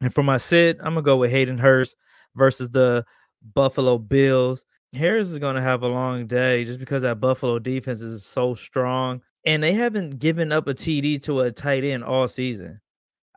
[0.00, 1.96] And for my sit, I'm gonna go with Hayden Hurst
[2.34, 3.04] versus the
[3.54, 4.64] Buffalo Bills.
[4.94, 9.22] Harris is gonna have a long day just because that Buffalo defense is so strong,
[9.44, 12.80] and they haven't given up a TD to a tight end all season.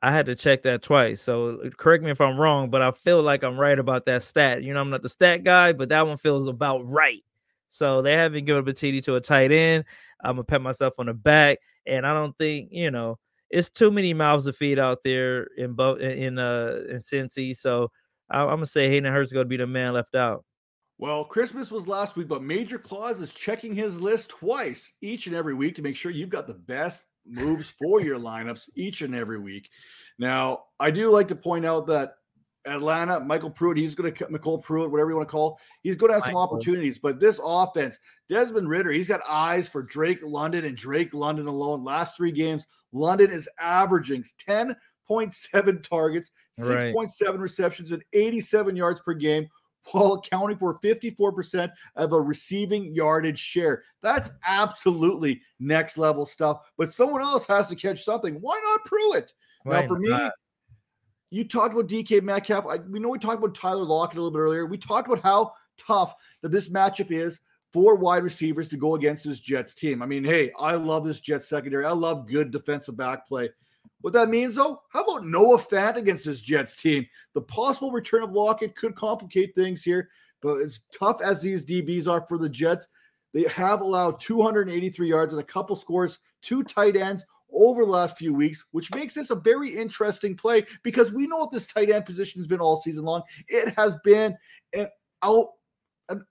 [0.01, 1.21] I had to check that twice.
[1.21, 4.61] So correct me if I'm wrong, but I feel like I'm right about that stat.
[4.61, 7.23] You know, I'm not the stat guy, but that one feels about right.
[7.67, 9.83] So they haven't given up a TD to a tight end.
[10.23, 13.17] I'm gonna pat myself on the back, and I don't think you know
[13.49, 17.55] it's too many mouths to feed out there in both in uh in Cincy.
[17.55, 17.91] So
[18.29, 20.45] I, am gonna say Hayden Hurst is gonna be the man left out.
[20.97, 25.35] Well, Christmas was last week, but Major Claus is checking his list twice each and
[25.35, 29.13] every week to make sure you've got the best moves for your lineups each and
[29.13, 29.69] every week.
[30.19, 32.15] Now, I do like to point out that
[32.65, 36.09] Atlanta, Michael Pruitt, he's going to MyCole Pruitt, whatever you want to call, he's going
[36.09, 36.55] to have some Michael.
[36.55, 36.97] opportunities.
[36.97, 41.83] But this offense, Desmond Ridder, he's got eyes for Drake London and Drake London alone.
[41.83, 46.95] Last three games, London is averaging 10.7 targets, Right.
[46.95, 49.47] 6.7 receptions, and 87 yards per game,
[49.91, 53.83] while accounting for 54% of a receiving yardage share.
[54.01, 56.71] That's absolutely next level stuff.
[56.77, 58.35] But someone else has to catch something.
[58.35, 59.33] Why not Pruitt?
[59.65, 60.29] Now, Why for me,
[61.31, 62.65] you talked about DK Metcalf.
[62.65, 64.65] I, we know we talked about Tyler Lockett a little bit earlier.
[64.65, 67.39] We talked about how tough that this matchup is
[67.73, 70.01] for wide receivers to go against this Jets team.
[70.01, 71.85] I mean, hey, I love this Jets secondary.
[71.85, 73.49] I love good defensive back play.
[74.01, 77.05] What that means, though, how about Noah Fant against this Jets team?
[77.33, 80.09] The possible return of Lockett could complicate things here,
[80.41, 82.87] but as tough as these DBs are for the Jets,
[83.33, 88.17] they have allowed 283 yards and a couple scores, two tight ends over the last
[88.17, 91.89] few weeks, which makes this a very interesting play because we know what this tight
[91.89, 93.23] end position has been all season long.
[93.47, 94.37] It has been
[94.73, 94.87] an
[95.23, 95.47] out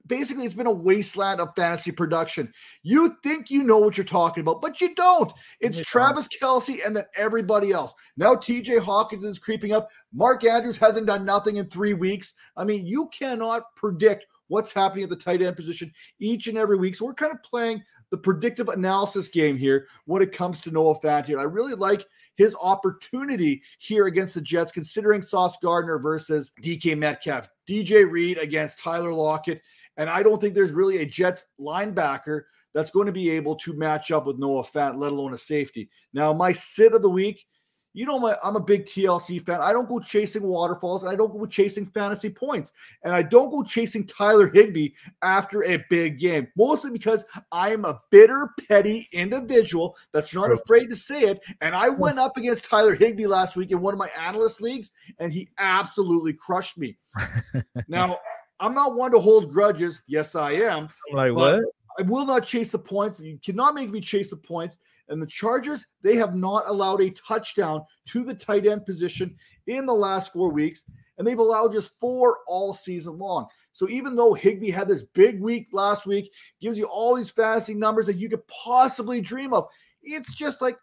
[0.06, 2.52] basically it's been a wasteland of fantasy production.
[2.82, 5.32] You think you know what you're talking about, but you don't.
[5.60, 6.68] It's you Travis don't.
[6.84, 7.94] And then everybody else.
[8.16, 9.88] Now TJ Hockenson is creeping up.
[10.12, 12.34] Mark Andrews hasn't done nothing in three weeks.
[12.56, 16.76] I mean, you cannot predict what's happening at the tight end position each and every
[16.76, 16.94] week.
[16.94, 21.00] So we're kind of playing the predictive analysis game here when it comes to Noah
[21.00, 21.40] Fant here.
[21.40, 22.06] I really like
[22.36, 28.78] his opportunity here against the Jets, considering Sauce Gardner versus DK Metcalf, DJ Reed against
[28.78, 29.62] Tyler Lockett.
[29.96, 32.42] And I don't think there's really a Jets linebacker
[32.74, 35.88] that's going to be able to match up with Noah Fant, let alone a safety.
[36.12, 37.46] Now, my sit of the week
[37.94, 39.60] you know, my, I'm a big TLC fan.
[39.62, 42.72] I don't go chasing waterfalls and I don't go chasing fantasy points.
[43.04, 44.90] And I don't go chasing Tyler Higbee
[45.22, 50.88] after a big game, mostly because I am a bitter, petty individual that's not afraid
[50.90, 51.40] to say it.
[51.60, 54.90] And I went up against Tyler Higbee last week in one of my analyst leagues,
[55.20, 56.98] and he absolutely crushed me.
[57.88, 58.18] now,
[58.58, 60.02] I'm not one to hold grudges.
[60.08, 60.88] Yes, I am.
[61.12, 61.62] Like what?
[61.96, 63.20] I will not chase the points.
[63.20, 64.78] You cannot make me chase the points.
[65.08, 69.36] And the Chargers, they have not allowed a touchdown to the tight end position
[69.66, 70.84] in the last four weeks,
[71.18, 73.46] and they've allowed just four all season long.
[73.72, 77.74] So even though Higbee had this big week last week, gives you all these fantasy
[77.74, 79.66] numbers that you could possibly dream of,
[80.02, 80.78] it's just like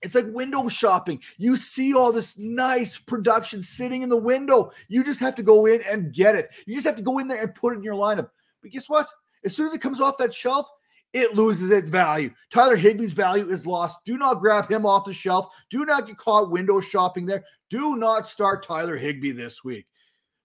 [0.00, 1.20] it's like window shopping.
[1.38, 4.70] You see all this nice production sitting in the window.
[4.86, 6.50] You just have to go in and get it.
[6.66, 8.30] You just have to go in there and put it in your lineup.
[8.62, 9.08] But guess what?
[9.44, 10.70] As soon as it comes off that shelf,
[11.12, 12.30] it loses its value.
[12.52, 13.98] Tyler Higbee's value is lost.
[14.04, 15.46] Do not grab him off the shelf.
[15.70, 17.44] Do not get caught window shopping there.
[17.70, 19.86] Do not start Tyler Higby this week.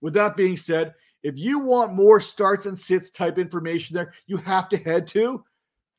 [0.02, 4.38] With that being said, if you want more starts and sits type information there, you
[4.38, 5.44] have to head to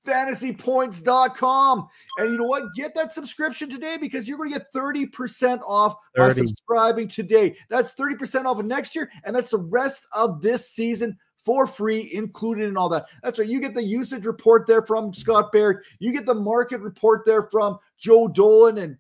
[0.07, 1.89] fantasypoints.com.
[2.19, 2.65] And you know what?
[2.77, 6.29] Get that subscription today because you're going to get 30% off 30.
[6.29, 7.57] by subscribing today.
[7.71, 12.11] That's 30% off of next year, and that's the rest of this season for free,
[12.13, 13.07] included in all that.
[13.23, 13.49] That's right.
[13.49, 15.85] You get the usage report there from Scott Barrett.
[15.99, 18.97] You get the market report there from Joe Dolan and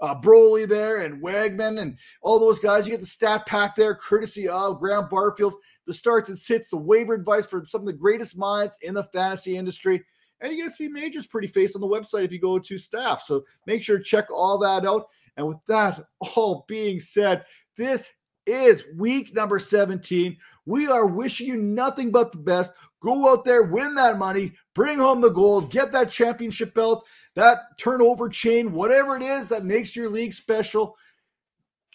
[0.00, 2.86] uh, Brolley there and Wagman and all those guys.
[2.86, 5.54] You get the stat pack there, courtesy of Graham Barfield.
[5.86, 9.04] The starts and sits, the waiver advice for some of the greatest minds in the
[9.04, 10.04] fantasy industry.
[10.40, 13.22] And you to see Major's pretty face on the website if you go to staff.
[13.22, 15.06] So make sure to check all that out.
[15.36, 16.04] And with that
[16.36, 17.44] all being said,
[17.76, 18.08] this
[18.48, 20.36] is week number 17.
[20.66, 22.72] We are wishing you nothing but the best.
[23.00, 27.78] Go out there, win that money, bring home the gold, get that championship belt, that
[27.78, 30.96] turnover chain, whatever it is that makes your league special.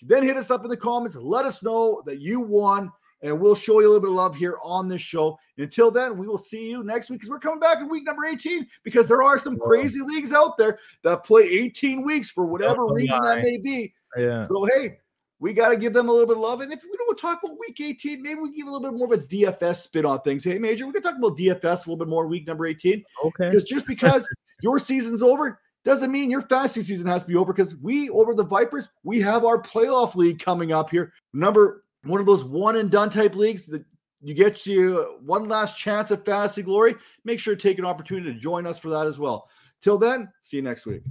[0.02, 1.16] Then hit us up in the comments.
[1.16, 2.90] Let us know that you won,
[3.22, 5.38] and we'll show you a little bit of love here on this show.
[5.58, 8.26] Until then, we will see you next week because we're coming back in week number
[8.26, 12.88] 18 because there are some crazy leagues out there that play 18 weeks for whatever
[12.88, 13.94] reason that may be.
[14.18, 14.46] Yeah.
[14.48, 15.00] So, hey,
[15.44, 16.62] we got to give them a little bit of love.
[16.62, 19.14] And if we don't talk about week 18, maybe we give a little bit more
[19.14, 20.46] of a DFS spin on things.
[20.46, 23.04] Hey, Major, we can talk about DFS a little bit more week number 18.
[23.26, 23.50] Okay.
[23.50, 24.26] Because just because
[24.62, 28.34] your season's over doesn't mean your fantasy season has to be over because we, over
[28.34, 31.12] the Vipers, we have our playoff league coming up here.
[31.34, 33.84] Number one of those one and done type leagues that
[34.22, 36.96] you get you uh, one last chance at fantasy glory.
[37.26, 39.50] Make sure to take an opportunity to join us for that as well.
[39.82, 41.04] Till then, see you next week.